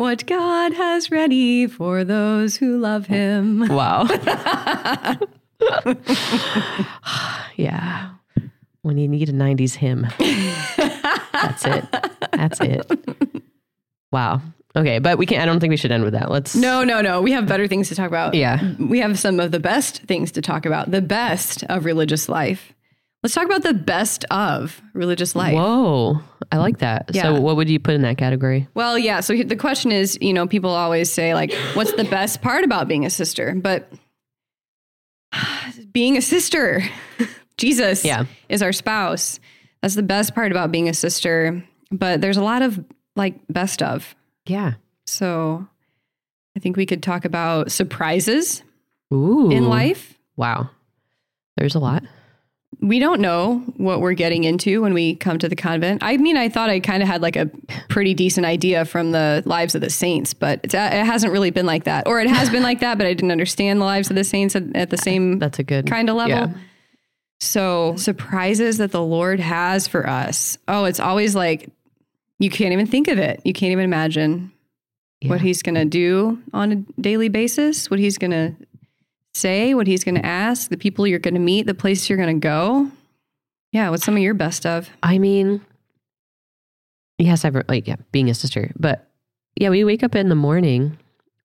what 0.00 0.24
God 0.24 0.72
has 0.72 1.10
ready 1.10 1.66
for 1.66 2.04
those 2.04 2.56
who 2.56 2.78
love 2.78 3.04
him. 3.04 3.68
Wow. 3.68 4.04
yeah. 7.56 8.08
When 8.80 8.96
you 8.96 9.06
need 9.06 9.28
a 9.28 9.32
90s 9.32 9.74
hymn. 9.74 10.06
That's 11.34 11.66
it. 11.66 11.84
That's 12.32 12.60
it. 12.62 12.90
Wow. 14.10 14.40
Okay, 14.74 15.00
but 15.00 15.18
we 15.18 15.26
can't 15.26 15.42
I 15.42 15.44
don't 15.44 15.60
think 15.60 15.70
we 15.70 15.76
should 15.76 15.92
end 15.92 16.04
with 16.04 16.14
that. 16.14 16.30
Let's 16.30 16.56
no, 16.56 16.82
no, 16.82 17.02
no. 17.02 17.20
We 17.20 17.32
have 17.32 17.46
better 17.46 17.68
things 17.68 17.90
to 17.90 17.94
talk 17.94 18.08
about. 18.08 18.32
Yeah. 18.32 18.72
We 18.78 19.00
have 19.00 19.18
some 19.18 19.38
of 19.38 19.50
the 19.50 19.60
best 19.60 20.04
things 20.04 20.32
to 20.32 20.40
talk 20.40 20.64
about. 20.64 20.90
The 20.90 21.02
best 21.02 21.62
of 21.64 21.84
religious 21.84 22.26
life. 22.26 22.72
Let's 23.22 23.34
talk 23.34 23.44
about 23.44 23.62
the 23.62 23.74
best 23.74 24.24
of 24.30 24.80
religious 24.94 25.36
life. 25.36 25.54
Whoa. 25.54 26.20
I 26.50 26.56
like 26.56 26.78
that. 26.78 27.10
Yeah. 27.12 27.22
So 27.24 27.40
what 27.40 27.56
would 27.56 27.68
you 27.68 27.78
put 27.78 27.94
in 27.94 28.02
that 28.02 28.16
category? 28.16 28.66
Well, 28.74 28.98
yeah. 28.98 29.20
So 29.20 29.36
the 29.36 29.56
question 29.56 29.92
is, 29.92 30.16
you 30.22 30.32
know, 30.32 30.46
people 30.46 30.70
always 30.70 31.12
say, 31.12 31.34
like, 31.34 31.52
what's 31.74 31.92
the 31.92 32.04
best 32.04 32.40
part 32.40 32.64
about 32.64 32.88
being 32.88 33.04
a 33.04 33.10
sister? 33.10 33.54
But 33.54 33.92
being 35.92 36.16
a 36.16 36.22
sister, 36.22 36.82
Jesus 37.58 38.04
Yeah. 38.04 38.24
is 38.48 38.62
our 38.62 38.72
spouse. 38.72 39.38
That's 39.82 39.94
the 39.94 40.02
best 40.02 40.34
part 40.34 40.50
about 40.50 40.72
being 40.72 40.88
a 40.88 40.94
sister. 40.94 41.62
But 41.90 42.20
there's 42.20 42.36
a 42.36 42.42
lot 42.42 42.62
of 42.62 42.82
like 43.16 43.34
best 43.48 43.82
of. 43.82 44.14
Yeah. 44.46 44.74
So 45.06 45.66
I 46.56 46.60
think 46.60 46.76
we 46.76 46.86
could 46.86 47.02
talk 47.02 47.24
about 47.24 47.70
surprises 47.70 48.62
Ooh. 49.12 49.50
in 49.50 49.68
life. 49.68 50.18
Wow. 50.36 50.70
There's 51.56 51.74
a 51.74 51.78
lot. 51.80 52.02
We 52.80 52.98
don't 52.98 53.20
know 53.20 53.58
what 53.76 54.00
we're 54.00 54.14
getting 54.14 54.44
into 54.44 54.80
when 54.80 54.94
we 54.94 55.16
come 55.16 55.38
to 55.38 55.48
the 55.48 55.56
convent. 55.56 56.02
I 56.02 56.16
mean, 56.16 56.36
I 56.36 56.48
thought 56.48 56.70
I 56.70 56.80
kind 56.80 57.02
of 57.02 57.08
had 57.08 57.20
like 57.20 57.36
a 57.36 57.50
pretty 57.88 58.14
decent 58.14 58.46
idea 58.46 58.84
from 58.84 59.12
the 59.12 59.42
lives 59.44 59.74
of 59.74 59.80
the 59.82 59.90
saints, 59.90 60.32
but 60.32 60.60
it's, 60.62 60.74
uh, 60.74 60.88
it 60.90 61.04
hasn't 61.04 61.32
really 61.32 61.50
been 61.50 61.66
like 61.66 61.84
that. 61.84 62.06
Or 62.06 62.20
it 62.20 62.28
has 62.28 62.48
been 62.48 62.62
like 62.62 62.80
that, 62.80 62.96
but 62.96 63.06
I 63.06 63.12
didn't 63.12 63.32
understand 63.32 63.80
the 63.80 63.84
lives 63.84 64.08
of 64.08 64.16
the 64.16 64.24
saints 64.24 64.56
at, 64.56 64.64
at 64.74 64.90
the 64.90 64.96
same 64.96 65.38
That's 65.38 65.58
a 65.58 65.62
good 65.62 65.86
kind 65.86 66.08
of 66.08 66.16
level. 66.16 66.36
Yeah. 66.36 66.54
So, 67.40 67.96
surprises 67.96 68.78
that 68.78 68.92
the 68.92 69.02
Lord 69.02 69.40
has 69.40 69.88
for 69.88 70.06
us. 70.06 70.58
Oh, 70.68 70.84
it's 70.84 71.00
always 71.00 71.34
like 71.34 71.70
you 72.38 72.50
can't 72.50 72.72
even 72.72 72.86
think 72.86 73.08
of 73.08 73.18
it. 73.18 73.40
You 73.44 73.52
can't 73.52 73.72
even 73.72 73.84
imagine 73.84 74.52
what 75.26 75.40
he's 75.40 75.62
going 75.62 75.74
to 75.74 75.84
do 75.84 76.38
on 76.52 76.72
a 76.72 77.00
daily 77.00 77.28
basis, 77.28 77.90
what 77.90 78.00
he's 78.00 78.18
going 78.18 78.30
to 78.30 78.54
say, 79.34 79.74
what 79.74 79.86
he's 79.86 80.04
going 80.04 80.16
to 80.16 80.26
ask, 80.26 80.68
the 80.70 80.76
people 80.76 81.06
you're 81.06 81.18
going 81.18 81.34
to 81.34 81.40
meet, 81.40 81.66
the 81.66 81.74
place 81.74 82.08
you're 82.08 82.18
going 82.18 82.40
to 82.40 82.46
go. 82.46 82.90
Yeah, 83.72 83.90
what's 83.90 84.04
some 84.04 84.16
of 84.16 84.22
your 84.22 84.34
best 84.34 84.66
of? 84.66 84.90
I 85.02 85.18
mean, 85.18 85.60
yes, 87.18 87.44
I've 87.44 87.54
like 87.68 87.86
yeah, 87.86 87.96
being 88.12 88.28
a 88.30 88.34
sister, 88.34 88.72
but 88.78 89.08
yeah, 89.56 89.68
we 89.70 89.84
wake 89.84 90.02
up 90.02 90.14
in 90.14 90.28
the 90.28 90.34
morning, 90.34 90.96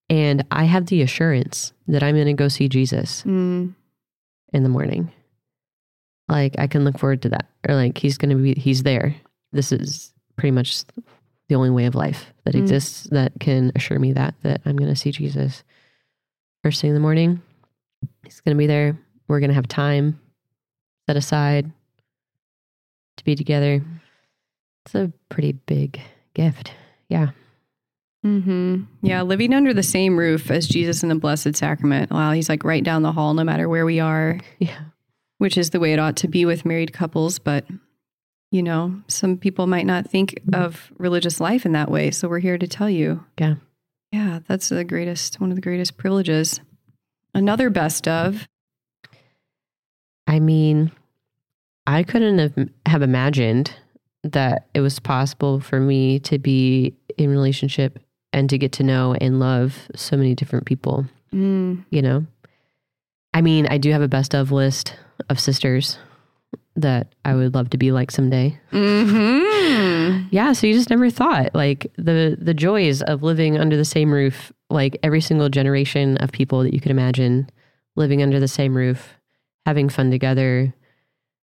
and 0.10 0.46
I 0.52 0.64
have 0.66 0.88
the 0.88 1.02
assurance 1.02 1.74
that 1.88 2.02
I'm 2.04 2.16
going 2.16 2.28
to 2.28 2.34
go 2.34 2.48
see 2.48 2.68
Jesus 2.70 3.24
Mm, 3.24 3.74
in 4.54 4.64
the 4.64 4.70
morning. 4.70 5.12
Like 6.28 6.56
I 6.58 6.66
can 6.68 6.84
look 6.84 6.98
forward 6.98 7.22
to 7.24 7.30
that, 7.30 7.48
or 7.68 7.76
like 7.76 7.98
he's 7.98 8.18
going 8.18 8.36
to 8.36 8.42
be, 8.42 8.60
he's 8.60 8.84
there. 8.84 9.16
This 9.52 9.72
is 9.72 10.12
pretty 10.38 10.52
much 10.52 10.84
the 11.50 11.56
only 11.56 11.70
way 11.70 11.86
of 11.86 11.94
life 11.94 12.34
that 12.46 12.56
Mm. 12.56 12.60
exists 12.60 13.04
that 13.12 13.34
can 13.40 13.72
assure 13.76 14.00
me 14.00 14.14
that 14.14 14.34
that 14.42 14.62
I'm 14.66 14.78
going 14.78 14.90
to 14.90 14.96
see 14.96 15.12
Jesus 15.12 15.64
first 16.64 16.82
thing 16.82 16.90
in 16.90 16.96
the 16.96 17.00
morning. 17.00 17.42
He's 18.26 18.42
going 18.42 18.56
to 18.56 18.60
be 18.60 18.68
there. 18.68 18.98
We're 19.28 19.40
going 19.40 19.50
to 19.50 19.56
have 19.56 19.68
time 19.68 20.20
set 21.08 21.16
aside 21.18 21.72
to 23.18 23.24
be 23.24 23.36
together. 23.36 23.82
It's 24.86 24.96
a 24.96 25.12
pretty 25.30 25.54
big 25.54 26.00
gift. 26.34 26.72
Yeah. 27.10 27.30
Mm-hmm. 28.26 28.84
Yeah, 29.04 29.22
living 29.22 29.54
under 29.54 29.74
the 29.74 29.84
same 29.84 30.18
roof 30.18 30.50
as 30.50 30.68
Jesus 30.68 31.04
in 31.04 31.10
the 31.10 31.16
Blessed 31.16 31.56
Sacrament. 31.56 32.12
Wow, 32.12 32.32
he's 32.32 32.50
like 32.50 32.64
right 32.64 32.84
down 32.84 33.04
the 33.04 33.12
hall, 33.12 33.34
no 33.36 33.44
matter 33.44 33.70
where 33.70 33.86
we 33.86 34.00
are. 34.00 34.40
Yeah. 34.60 34.80
which 35.38 35.58
is 35.58 35.70
the 35.72 35.80
way 35.80 35.94
it 35.94 36.00
ought 36.00 36.16
to 36.18 36.28
be 36.28 36.46
with 36.46 36.66
married 36.66 36.94
couples. 36.94 37.38
But, 37.40 37.66
you 38.52 38.64
know, 38.64 39.00
some 39.08 39.38
people 39.38 39.68
might 39.68 39.86
not 39.86 40.10
think 40.10 40.40
of 40.54 40.92
religious 40.98 41.40
life 41.40 41.66
in 41.66 41.74
that 41.74 41.92
way. 41.92 42.10
So 42.10 42.28
we're 42.28 42.40
here 42.40 42.58
to 42.58 42.68
tell 42.68 42.90
you. 42.90 43.24
Yeah. 43.40 43.56
Yeah, 44.12 44.40
that's 44.48 44.70
the 44.70 44.84
greatest, 44.84 45.40
one 45.42 45.52
of 45.52 45.56
the 45.56 45.62
greatest 45.62 45.98
privileges. 45.98 46.60
Another 47.36 47.70
best 47.70 48.08
of. 48.08 48.48
I 50.28 50.40
mean, 50.40 50.92
I 51.86 52.02
couldn't 52.04 52.40
have, 52.40 52.70
have 52.88 53.02
imagined 53.04 53.72
that 54.24 54.68
it 54.74 54.82
was 54.82 55.00
possible 55.00 55.60
for 55.60 55.80
me 55.80 56.20
to 56.22 56.40
be 56.40 56.96
in 57.18 57.30
relationship 57.30 58.00
and 58.34 58.50
to 58.50 58.58
get 58.58 58.72
to 58.74 58.84
know 58.84 59.14
and 59.22 59.40
love 59.40 59.88
so 59.96 60.18
many 60.18 60.34
different 60.34 60.66
people, 60.66 61.06
Mm, 61.34 61.84
you 61.90 62.02
know? 62.02 62.26
I 63.34 63.42
mean, 63.42 63.68
I 63.70 63.78
do 63.78 63.92
have 63.92 64.02
a 64.02 64.08
best 64.08 64.34
of 64.34 64.52
list 64.52 64.96
of 65.30 65.40
sisters 65.40 65.98
that 66.78 67.14
I 67.26 67.36
would 67.36 67.54
love 67.54 67.70
to 67.72 67.78
be 67.78 67.92
like 67.92 68.10
someday. 68.12 68.58
hmm 68.72 70.28
Yeah, 70.32 70.54
so 70.54 70.66
you 70.68 70.74
just 70.74 70.90
never 70.90 71.10
thought 71.10 71.54
like 71.54 71.92
the 71.98 72.38
the 72.40 72.54
joys 72.54 73.02
of 73.02 73.24
living 73.24 73.58
under 73.58 73.76
the 73.78 73.86
same 73.86 74.12
roof, 74.14 74.52
like 74.70 74.98
every 75.04 75.22
single 75.22 75.50
generation 75.50 76.18
of 76.18 76.32
people 76.32 76.64
that 76.64 76.74
you 76.74 76.80
could 76.82 76.92
imagine 76.92 77.50
living 77.96 78.22
under 78.22 78.40
the 78.40 78.48
same 78.48 78.76
roof, 78.76 79.14
having 79.66 79.90
fun 79.90 80.12
together, 80.12 80.74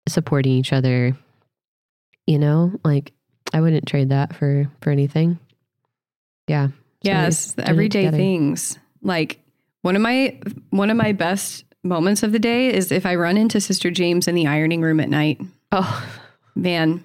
supporting 0.08 0.54
each 0.54 0.74
other. 0.74 1.18
You 2.28 2.40
know, 2.40 2.74
like 2.84 3.14
I 3.54 3.62
wouldn't 3.62 3.88
trade 3.88 4.10
that 4.10 4.36
for 4.36 4.70
for 4.82 4.90
anything. 4.90 5.40
Yeah. 6.48 6.68
So 6.68 6.74
Yes, 7.04 7.52
the 7.54 7.68
everyday 7.68 8.10
things. 8.12 8.80
Like 9.02 9.40
one 9.82 9.96
of 9.96 10.02
my 10.02 10.40
one 10.72 10.90
of 10.90 10.98
my 10.98 11.12
best 11.12 11.66
moments 11.84 12.24
of 12.24 12.32
the 12.32 12.40
day 12.40 12.74
is 12.74 12.92
if 12.92 13.06
I 13.06 13.16
run 13.16 13.38
into 13.38 13.62
Sister 13.62 13.92
James 13.92 14.28
in 14.28 14.34
the 14.34 14.48
ironing 14.48 14.82
room 14.82 15.00
at 15.00 15.10
night. 15.10 15.40
Oh, 15.72 16.06
Man, 16.56 17.04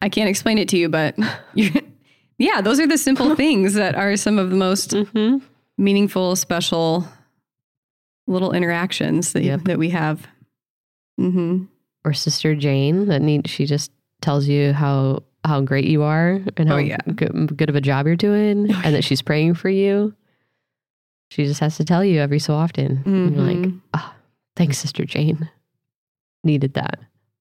I- 0.00 0.08
can't 0.08 0.28
explain 0.30 0.56
it 0.58 0.68
to 0.68 0.78
you, 0.78 0.88
but 0.88 1.16
yeah, 2.38 2.60
those 2.60 2.78
are 2.80 2.86
the 2.86 2.98
simple 2.98 3.34
things 3.42 3.74
that 3.74 3.94
are 3.94 4.16
some 4.16 4.38
of 4.38 4.50
the 4.50 4.56
most 4.56 4.92
hmm 4.92 5.38
meaningful, 5.78 6.34
special 6.36 7.06
little 8.26 8.52
interactions 8.52 9.32
that 9.34 9.42
Yep. 9.44 9.64
that 9.64 9.78
we 9.78 9.90
have. 9.90 10.26
hmm 11.18 11.64
or 12.04 12.12
Sister 12.12 12.54
Jane 12.54 13.06
that 13.06 13.20
need 13.20 13.48
she 13.48 13.66
just 13.66 13.90
tells 14.20 14.46
you 14.46 14.72
how 14.72 15.22
how 15.44 15.60
great 15.60 15.84
you 15.86 16.02
are 16.02 16.40
and 16.56 16.68
how 16.68 16.76
Oh, 16.76 16.78
yeah. 16.78 16.96
good, 17.14 17.56
good 17.56 17.68
of 17.68 17.76
a 17.76 17.80
job 17.80 18.06
you're 18.06 18.16
doing, 18.16 18.70
and 18.84 18.94
that 18.94 19.04
she's 19.04 19.22
praying 19.22 19.54
for 19.54 19.68
you. 19.68 20.14
She 21.30 21.44
just 21.44 21.60
has 21.60 21.76
to 21.76 21.84
tell 21.84 22.04
you 22.04 22.20
every 22.20 22.38
so 22.40 22.54
often. 22.54 23.02
You're 23.06 23.44
like, 23.44 23.72
oh, 23.94 24.14
thanks, 24.56 24.78
Sister 24.78 25.04
Jane. 25.04 25.48
Needed 26.44 26.74
that. 26.74 26.98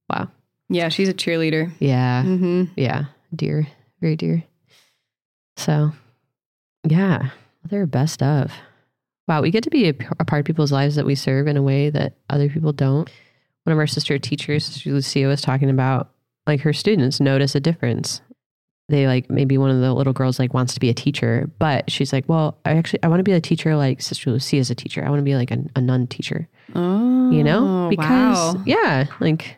Wow. 0.10 0.30
yeah, 0.70 0.90
she's 0.90 1.10
a 1.10 1.14
cheerleader. 1.14 1.72
Yeah. 1.80 2.24
hmm 2.24 2.66
Yeah. 2.76 3.06
Dear. 3.36 3.68
Very 4.02 4.16
dear. 4.16 4.44
So, 5.58 5.92
yeah, 6.88 7.30
they're 7.64 7.86
best 7.88 8.22
of. 8.22 8.52
Wow, 9.28 9.42
we 9.42 9.52
get 9.52 9.64
to 9.64 9.70
be 9.70 9.88
a 9.88 9.94
part 9.94 10.40
of 10.42 10.46
people's 10.46 10.72
lives 10.72 10.96
that 10.96 11.06
we 11.06 11.16
serve 11.16 11.48
in 11.48 11.58
a 11.58 11.64
way 11.64 11.90
that 11.90 12.14
other 12.30 12.48
people 12.50 12.72
don't. 12.74 13.10
One 13.64 13.72
of 13.74 13.80
our 13.80 13.88
sister 13.88 14.20
teachers, 14.20 14.66
Sister 14.66 14.92
Lucia, 14.92 15.26
was 15.26 15.42
talking 15.42 15.70
about 15.70 16.12
like 16.46 16.62
her 16.62 16.74
students 16.74 17.20
notice 17.20 17.56
a 17.56 17.60
difference. 17.60 18.22
They 18.88 19.08
like 19.08 19.32
maybe 19.32 19.58
one 19.58 19.72
of 19.72 19.82
the 19.82 19.92
little 19.94 20.14
girls 20.14 20.38
like 20.38 20.54
wants 20.54 20.76
to 20.76 20.80
be 20.80 20.90
a 20.90 20.94
teacher, 20.94 21.50
but 21.58 21.90
she's 21.90 22.14
like, 22.14 22.30
well, 22.30 22.60
I 22.66 22.74
actually 22.76 23.02
I 23.02 23.08
want 23.08 23.20
to 23.20 23.24
be 23.24 23.32
a 23.32 23.42
teacher 23.42 23.76
like 23.76 24.00
Sister 24.00 24.30
Lucia 24.30 24.58
is 24.58 24.70
a 24.70 24.76
teacher. 24.76 25.04
I 25.04 25.10
want 25.10 25.22
to 25.22 25.24
be 25.24 25.34
like 25.34 25.50
a, 25.50 25.58
a 25.76 25.82
nun 25.82 26.06
teacher 26.06 26.48
Oh, 26.76 27.32
you 27.32 27.44
know 27.44 27.86
oh, 27.86 27.90
because 27.90 28.56
wow. 28.56 28.64
yeah 28.66 29.06
like 29.20 29.58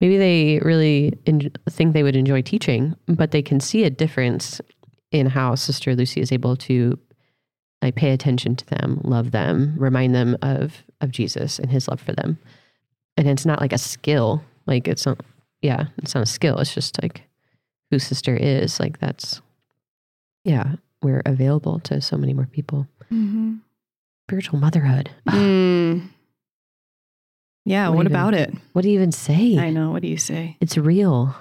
maybe 0.00 0.16
they 0.18 0.58
really 0.62 1.18
en- 1.26 1.52
think 1.68 1.92
they 1.92 2.02
would 2.02 2.16
enjoy 2.16 2.40
teaching 2.40 2.96
but 3.08 3.30
they 3.30 3.42
can 3.42 3.60
see 3.60 3.84
a 3.84 3.90
difference 3.90 4.58
in 5.12 5.26
how 5.26 5.54
sister 5.54 5.94
lucy 5.94 6.20
is 6.20 6.32
able 6.32 6.56
to 6.56 6.98
like 7.82 7.94
pay 7.94 8.10
attention 8.12 8.54
to 8.54 8.66
them 8.66 9.00
love 9.04 9.30
them 9.30 9.74
remind 9.78 10.14
them 10.14 10.36
of 10.42 10.82
of 11.00 11.10
jesus 11.10 11.58
and 11.58 11.70
his 11.70 11.88
love 11.88 12.00
for 12.00 12.12
them 12.12 12.38
and 13.16 13.28
it's 13.28 13.46
not 13.46 13.60
like 13.60 13.72
a 13.72 13.78
skill 13.78 14.42
like 14.66 14.86
it's 14.86 15.06
not 15.06 15.18
yeah 15.62 15.86
it's 15.98 16.14
not 16.14 16.22
a 16.22 16.26
skill 16.26 16.58
it's 16.58 16.74
just 16.74 17.02
like 17.02 17.22
who 17.90 17.98
sister 17.98 18.36
is 18.36 18.78
like 18.78 18.98
that's 18.98 19.40
yeah 20.44 20.74
we're 21.02 21.22
available 21.26 21.80
to 21.80 22.00
so 22.00 22.16
many 22.16 22.32
more 22.34 22.46
people 22.46 22.86
Mhm. 23.10 23.60
spiritual 24.28 24.58
motherhood 24.60 25.10
Mm. 25.26 26.08
Yeah, 27.66 27.88
What 27.88 27.96
what, 27.96 28.06
even- 28.06 28.12
about 28.16 28.34
it? 28.34 28.54
what 28.72 28.82
do 28.82 28.88
you 28.88 28.94
even 28.94 29.12
say 29.12 29.58
I 29.58 29.70
know. 29.70 29.90
What 29.90 30.02
do 30.02 30.08
you 30.08 30.16
say? 30.16 30.56
it's 30.60 30.76
real 30.78 31.34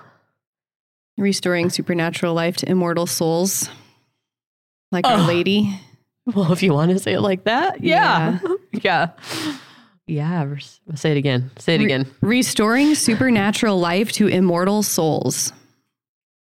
Restoring 1.20 1.70
supernatural 1.70 2.34
life 2.34 2.56
to 2.58 2.70
immortal 2.70 3.06
souls, 3.06 3.70
like 4.92 5.06
Our 5.06 5.20
Oh. 5.20 5.26
Lady. 5.26 5.80
Well, 6.26 6.52
if 6.54 6.62
you 6.64 6.74
want 6.74 6.92
to 6.92 7.00
say 7.00 7.14
it 7.14 7.22
like 7.22 7.44
that, 7.46 7.84
yeah. 7.84 8.40
Yeah. 8.72 9.10
Yeah. 10.08 10.44
res- 10.44 10.80
Say 10.96 11.12
it 11.12 11.18
again. 11.18 11.52
Say 11.58 11.76
it 11.76 11.80
Re- 11.80 11.86
again. 11.86 12.06
Restoring 12.22 12.96
supernatural 12.96 13.80
life 13.80 14.12
to 14.14 14.28
immortal 14.28 14.82
souls. 14.84 15.52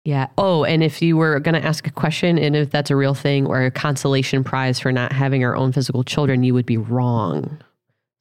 Yeah. 0.05 0.27
Oh, 0.37 0.63
and 0.63 0.81
if 0.83 1.01
you 1.01 1.17
were 1.17 1.39
going 1.39 1.55
to 1.59 1.63
ask 1.65 1.85
a 1.87 1.91
question 1.91 2.39
and 2.39 2.55
if 2.55 2.69
that's 2.71 2.89
a 2.89 2.95
real 2.95 3.13
thing 3.13 3.45
or 3.47 3.63
a 3.65 3.71
consolation 3.71 4.43
prize 4.43 4.79
for 4.79 4.91
not 4.91 5.11
having 5.11 5.43
our 5.43 5.55
own 5.55 5.71
physical 5.73 6.03
children, 6.03 6.43
you 6.43 6.53
would 6.53 6.65
be 6.65 6.77
wrong. 6.77 7.59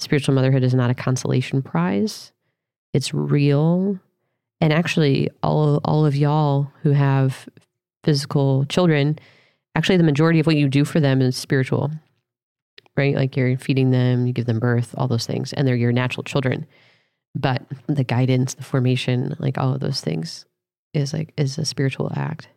Spiritual 0.01 0.35
motherhood 0.35 0.63
is 0.65 0.75
not 0.75 0.91
a 0.91 0.95
consolation 0.95 1.63
prize. 1.63 2.33
It's 2.93 3.13
real. 3.15 3.99
And 4.61 4.73
actually, 4.73 5.31
all 5.43 5.77
of, 5.77 5.81
all 5.85 6.05
of 6.07 6.17
y'all 6.17 6.71
who 6.83 6.91
have 6.91 7.49
physical 8.05 8.65
children, 8.67 9.19
actually, 9.75 9.97
the 9.99 10.03
majority 10.03 10.41
of 10.41 10.47
what 10.47 10.57
you 10.57 10.69
do 10.69 10.85
for 10.85 10.99
them 11.01 11.21
is 11.23 11.37
spiritual, 11.37 11.91
right? 12.97 13.15
Like 13.15 13.37
you're 13.37 13.57
feeding 13.59 13.91
them, 13.91 14.27
you 14.27 14.33
give 14.33 14.47
them 14.47 14.59
birth, 14.59 14.95
all 14.99 15.07
those 15.09 15.27
things, 15.27 15.53
and 15.53 15.67
they're 15.67 15.77
your 15.77 15.93
natural 15.93 16.25
children. 16.25 16.67
But 17.37 17.63
the 17.87 18.03
guidance, 18.05 18.55
the 18.55 18.65
formation, 18.65 19.37
like 19.39 19.59
all 19.59 19.73
of 19.73 19.81
those 19.81 20.01
things 20.01 20.45
is 20.95 21.13
like 21.13 21.33
is 21.37 21.57
a 21.59 21.65
spiritual 21.65 22.11
act. 22.17 22.49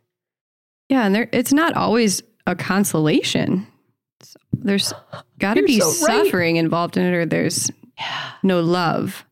Yeah, 0.90 1.06
and 1.06 1.14
there 1.14 1.30
it's 1.32 1.54
not 1.54 1.74
always 1.76 2.24
a 2.48 2.56
consolation. 2.56 3.68
It's- 4.22 4.36
There's 4.54 4.94
got 5.40 5.56
to 5.56 5.64
be 5.64 5.80
so 5.80 5.86
right. 6.08 6.26
suffering 6.26 6.56
involved 6.56 6.98
in 6.98 7.04
it, 7.04 7.14
or 7.16 7.26
there's 7.28 7.70
Yeah. 8.00 8.32
no 8.42 8.62
love. 8.62 9.24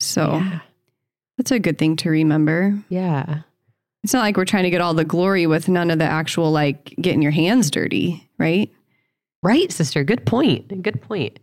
So 0.00 0.34
Yeah. 0.36 0.60
That's 1.36 1.50
a 1.50 1.58
good 1.58 1.78
thing 1.78 1.96
to 1.96 2.10
remember. 2.10 2.78
Yeah. 2.88 3.40
It's 4.04 4.12
not 4.12 4.22
like 4.22 4.36
we're 4.36 4.44
trying 4.44 4.64
to 4.64 4.70
get 4.70 4.80
all 4.80 4.94
the 4.94 5.04
glory 5.04 5.46
with 5.46 5.68
none 5.68 5.90
of 5.90 5.98
the 5.98 6.04
actual 6.04 6.52
like 6.52 6.94
getting 7.00 7.22
your 7.22 7.32
hands 7.32 7.70
dirty, 7.70 8.28
right? 8.38 8.70
Right, 9.42 9.70
sister. 9.70 10.04
Good 10.04 10.26
point. 10.26 10.82
Good 10.82 11.02
point. 11.02 11.38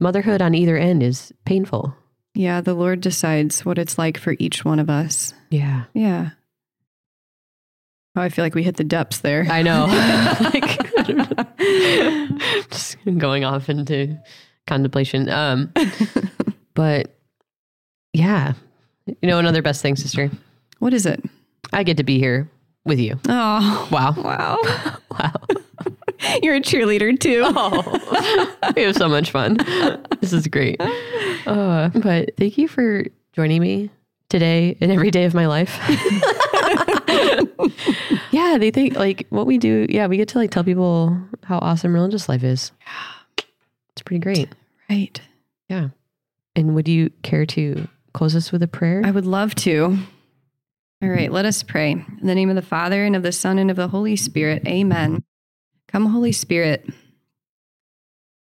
Motherhood 0.00 0.42
on 0.42 0.54
either 0.54 0.76
end 0.76 1.02
is 1.02 1.32
painful. 1.44 1.96
Yeah, 2.34 2.60
the 2.60 2.74
Lord 2.74 3.00
decides 3.00 3.64
what 3.64 3.78
it's 3.78 3.98
like 3.98 4.18
for 4.18 4.36
each 4.38 4.64
one 4.64 4.78
of 4.78 4.88
us. 4.88 5.34
Yeah. 5.50 5.84
Yeah. 5.94 6.30
Oh, 8.14 8.22
I 8.22 8.28
feel 8.28 8.44
like 8.44 8.54
we 8.54 8.62
hit 8.62 8.76
the 8.76 8.84
depths 8.84 9.18
there. 9.20 9.46
I 9.50 9.62
know. 9.62 9.86
like, 10.52 10.78
just 12.70 12.96
going 13.16 13.44
off 13.44 13.68
into 13.68 14.18
contemplation. 14.66 15.28
Um, 15.28 15.72
but 16.74 17.16
yeah, 18.12 18.54
you 19.22 19.28
know, 19.28 19.38
another 19.38 19.62
best 19.62 19.82
thing, 19.82 19.96
sister. 19.96 20.30
what 20.78 20.92
is 20.94 21.06
it? 21.06 21.22
I 21.72 21.82
get 21.82 21.96
to 21.98 22.04
be 22.04 22.18
here 22.18 22.48
with 22.84 22.98
you. 22.98 23.18
Oh, 23.28 23.88
Wow. 23.90 24.14
wow. 24.16 24.58
Wow. 25.10 25.32
You're 26.42 26.56
a 26.56 26.60
cheerleader 26.60 27.18
too. 27.18 27.42
Oh, 27.44 28.56
we 28.76 28.82
have 28.82 28.96
so 28.96 29.08
much 29.08 29.30
fun. 29.30 29.56
This 30.20 30.32
is 30.32 30.48
great. 30.48 30.80
Uh, 31.46 31.90
but 31.94 32.30
thank 32.36 32.58
you 32.58 32.66
for 32.66 33.04
joining 33.34 33.60
me 33.62 33.90
today 34.28 34.76
and 34.80 34.90
every 34.90 35.10
day 35.12 35.24
of 35.26 35.34
my 35.34 35.46
life. 35.46 35.78
yeah, 38.32 38.58
they 38.58 38.70
think 38.70 38.96
like 38.96 39.26
what 39.30 39.46
we 39.46 39.58
do. 39.58 39.86
Yeah, 39.88 40.06
we 40.06 40.16
get 40.16 40.28
to 40.28 40.38
like 40.38 40.50
tell 40.50 40.64
people 40.64 41.16
how 41.44 41.58
awesome 41.58 41.94
religious 41.94 42.28
life 42.28 42.42
is. 42.42 42.72
Yeah. 42.86 43.44
It's 43.92 44.02
pretty 44.02 44.20
great. 44.20 44.48
Right. 44.90 45.20
Yeah. 45.68 45.88
And 46.56 46.74
would 46.74 46.88
you 46.88 47.10
care 47.22 47.46
to 47.46 47.88
close 48.12 48.34
us 48.34 48.52
with 48.52 48.62
a 48.62 48.68
prayer? 48.68 49.02
I 49.04 49.10
would 49.10 49.26
love 49.26 49.54
to. 49.56 49.98
All 51.02 51.08
right, 51.08 51.30
let 51.30 51.44
us 51.44 51.62
pray. 51.62 51.92
In 51.92 52.26
the 52.26 52.34
name 52.34 52.50
of 52.50 52.56
the 52.56 52.62
Father, 52.62 53.04
and 53.04 53.14
of 53.14 53.22
the 53.22 53.32
Son, 53.32 53.58
and 53.58 53.70
of 53.70 53.76
the 53.76 53.88
Holy 53.88 54.16
Spirit. 54.16 54.66
Amen. 54.66 55.22
Come, 55.86 56.06
Holy 56.06 56.32
Spirit. 56.32 56.88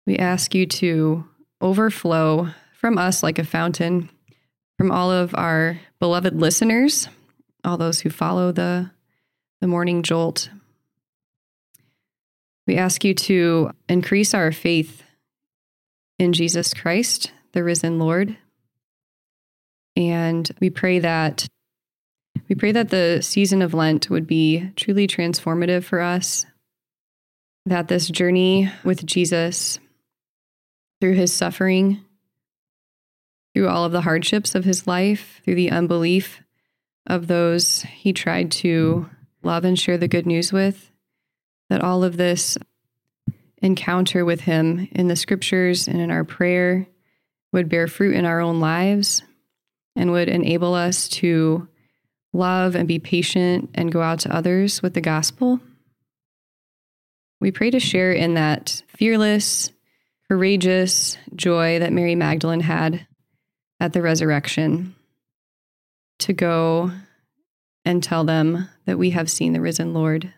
We 0.07 0.17
ask 0.17 0.55
you 0.55 0.65
to 0.65 1.25
overflow 1.61 2.49
from 2.73 2.97
us 2.97 3.21
like 3.21 3.37
a 3.37 3.43
fountain, 3.43 4.09
from 4.77 4.91
all 4.91 5.11
of 5.11 5.35
our 5.35 5.79
beloved 5.99 6.33
listeners, 6.33 7.07
all 7.63 7.77
those 7.77 7.99
who 7.99 8.09
follow 8.09 8.51
the, 8.51 8.89
the 9.61 9.67
morning 9.67 10.01
jolt. 10.01 10.49
We 12.65 12.77
ask 12.77 13.03
you 13.03 13.13
to 13.13 13.71
increase 13.87 14.33
our 14.33 14.51
faith 14.51 15.03
in 16.17 16.33
Jesus 16.33 16.73
Christ, 16.73 17.31
the 17.51 17.63
risen 17.63 17.99
Lord. 17.99 18.37
And 19.99 20.49
we 20.61 20.69
pray 20.69 20.99
that 20.99 21.45
we 22.47 22.55
pray 22.55 22.71
that 22.71 22.89
the 22.89 23.19
season 23.21 23.61
of 23.61 23.73
Lent 23.73 24.09
would 24.09 24.25
be 24.25 24.71
truly 24.77 25.07
transformative 25.07 25.83
for 25.83 25.99
us. 25.99 26.45
That 27.65 27.89
this 27.89 28.07
journey 28.07 28.71
with 28.85 29.05
Jesus 29.05 29.77
through 31.01 31.13
his 31.13 31.33
suffering, 31.33 31.99
through 33.53 33.67
all 33.67 33.83
of 33.83 33.91
the 33.91 34.01
hardships 34.01 34.55
of 34.55 34.63
his 34.63 34.87
life, 34.87 35.41
through 35.43 35.55
the 35.55 35.69
unbelief 35.69 36.41
of 37.05 37.27
those 37.27 37.81
he 37.81 38.13
tried 38.13 38.51
to 38.51 39.09
love 39.43 39.65
and 39.65 39.77
share 39.77 39.97
the 39.97 40.07
good 40.07 40.25
news 40.25 40.53
with, 40.53 40.91
that 41.69 41.83
all 41.83 42.05
of 42.05 42.15
this 42.15 42.57
encounter 43.61 44.23
with 44.23 44.41
him 44.41 44.87
in 44.93 45.09
the 45.09 45.15
scriptures 45.17 45.89
and 45.89 45.99
in 45.99 46.09
our 46.09 46.23
prayer 46.23 46.87
would 47.51 47.67
bear 47.67 47.87
fruit 47.87 48.15
in 48.15 48.25
our 48.25 48.39
own 48.39 48.61
lives 48.61 49.23
and 49.99 50.13
would 50.13 50.29
enable 50.29 50.73
us 50.73 51.09
to 51.09 51.67
love 52.31 52.73
and 52.73 52.87
be 52.87 52.99
patient 52.99 53.69
and 53.75 53.91
go 53.91 54.01
out 54.01 54.21
to 54.21 54.33
others 54.33 54.81
with 54.81 54.93
the 54.93 55.01
gospel. 55.01 55.59
We 57.41 57.51
pray 57.51 57.69
to 57.71 57.81
share 57.81 58.13
in 58.13 58.35
that 58.35 58.81
fearless, 58.87 59.71
courageous 60.29 61.17
joy 61.35 61.79
that 61.79 61.91
Mary 61.91 62.15
Magdalene 62.15 62.61
had 62.61 63.07
at 63.81 63.91
the 63.91 64.01
resurrection 64.01 64.95
to 66.19 66.31
go 66.31 66.91
and 67.83 68.01
tell 68.01 68.23
them 68.23 68.69
that 68.85 68.97
we 68.97 69.09
have 69.09 69.29
seen 69.29 69.51
the 69.51 69.61
risen 69.61 69.93
Lord. 69.93 70.33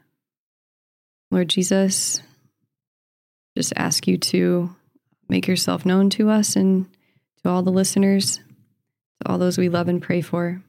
Lord 1.29 1.49
Jesus, 1.49 2.19
just 3.55 3.73
ask 3.75 4.07
you 4.07 4.17
to 4.17 4.75
make 5.29 5.47
yourself 5.47 5.85
known 5.85 6.09
to 6.11 6.31
us 6.31 6.55
and 6.55 6.87
to 7.43 7.49
all 7.49 7.61
the 7.61 7.71
listeners, 7.71 8.39
all 9.25 9.37
those 9.37 9.57
we 9.57 9.69
love 9.69 9.87
and 9.87 10.01
pray 10.01 10.21
for. 10.21 10.61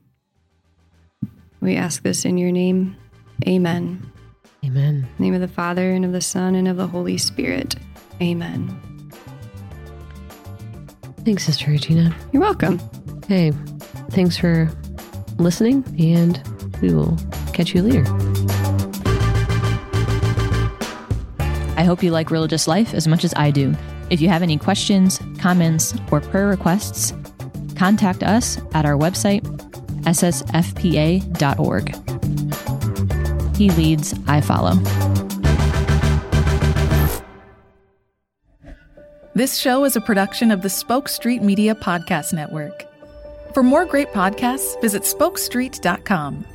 We 1.60 1.76
ask 1.76 2.02
this 2.02 2.24
in 2.24 2.38
your 2.38 2.50
name. 2.50 2.96
Amen. 3.46 4.10
Amen. 4.64 4.94
In 4.94 5.08
the 5.16 5.22
name 5.22 5.34
of 5.34 5.40
the 5.40 5.48
Father, 5.48 5.90
and 5.90 6.04
of 6.04 6.12
the 6.12 6.20
Son, 6.20 6.54
and 6.54 6.68
of 6.68 6.76
the 6.76 6.86
Holy 6.86 7.18
Spirit. 7.18 7.74
Amen. 8.20 8.68
Thanks, 11.24 11.44
Sister 11.44 11.70
Regina. 11.70 12.14
You're 12.32 12.42
welcome. 12.42 12.80
Hey, 13.28 13.52
thanks 14.10 14.36
for 14.36 14.70
listening, 15.38 15.84
and 15.98 16.40
we 16.80 16.92
will 16.92 17.16
catch 17.52 17.74
you 17.74 17.82
later. 17.82 18.04
I 21.76 21.84
hope 21.84 22.02
you 22.02 22.10
like 22.10 22.30
religious 22.30 22.68
life 22.68 22.94
as 22.94 23.08
much 23.08 23.24
as 23.24 23.32
I 23.36 23.50
do. 23.50 23.74
If 24.10 24.20
you 24.20 24.28
have 24.28 24.42
any 24.42 24.58
questions, 24.58 25.18
comments, 25.38 25.94
or 26.10 26.20
prayer 26.20 26.46
requests, 26.46 27.14
contact 27.82 28.22
us 28.22 28.58
at 28.74 28.86
our 28.86 28.96
website, 28.96 29.42
ssfpa.org. 30.04 31.86
He 33.56 33.70
leads, 33.70 34.14
I 34.28 34.40
follow. 34.40 34.74
This 39.34 39.58
show 39.58 39.84
is 39.84 39.96
a 39.96 40.00
production 40.00 40.52
of 40.52 40.62
the 40.62 40.70
Spoke 40.70 41.08
Street 41.08 41.42
Media 41.42 41.74
Podcast 41.74 42.32
Network. 42.32 42.86
For 43.52 43.64
more 43.64 43.84
great 43.84 44.12
podcasts, 44.12 44.80
visit 44.80 45.02
spokestreet.com. 45.02 46.51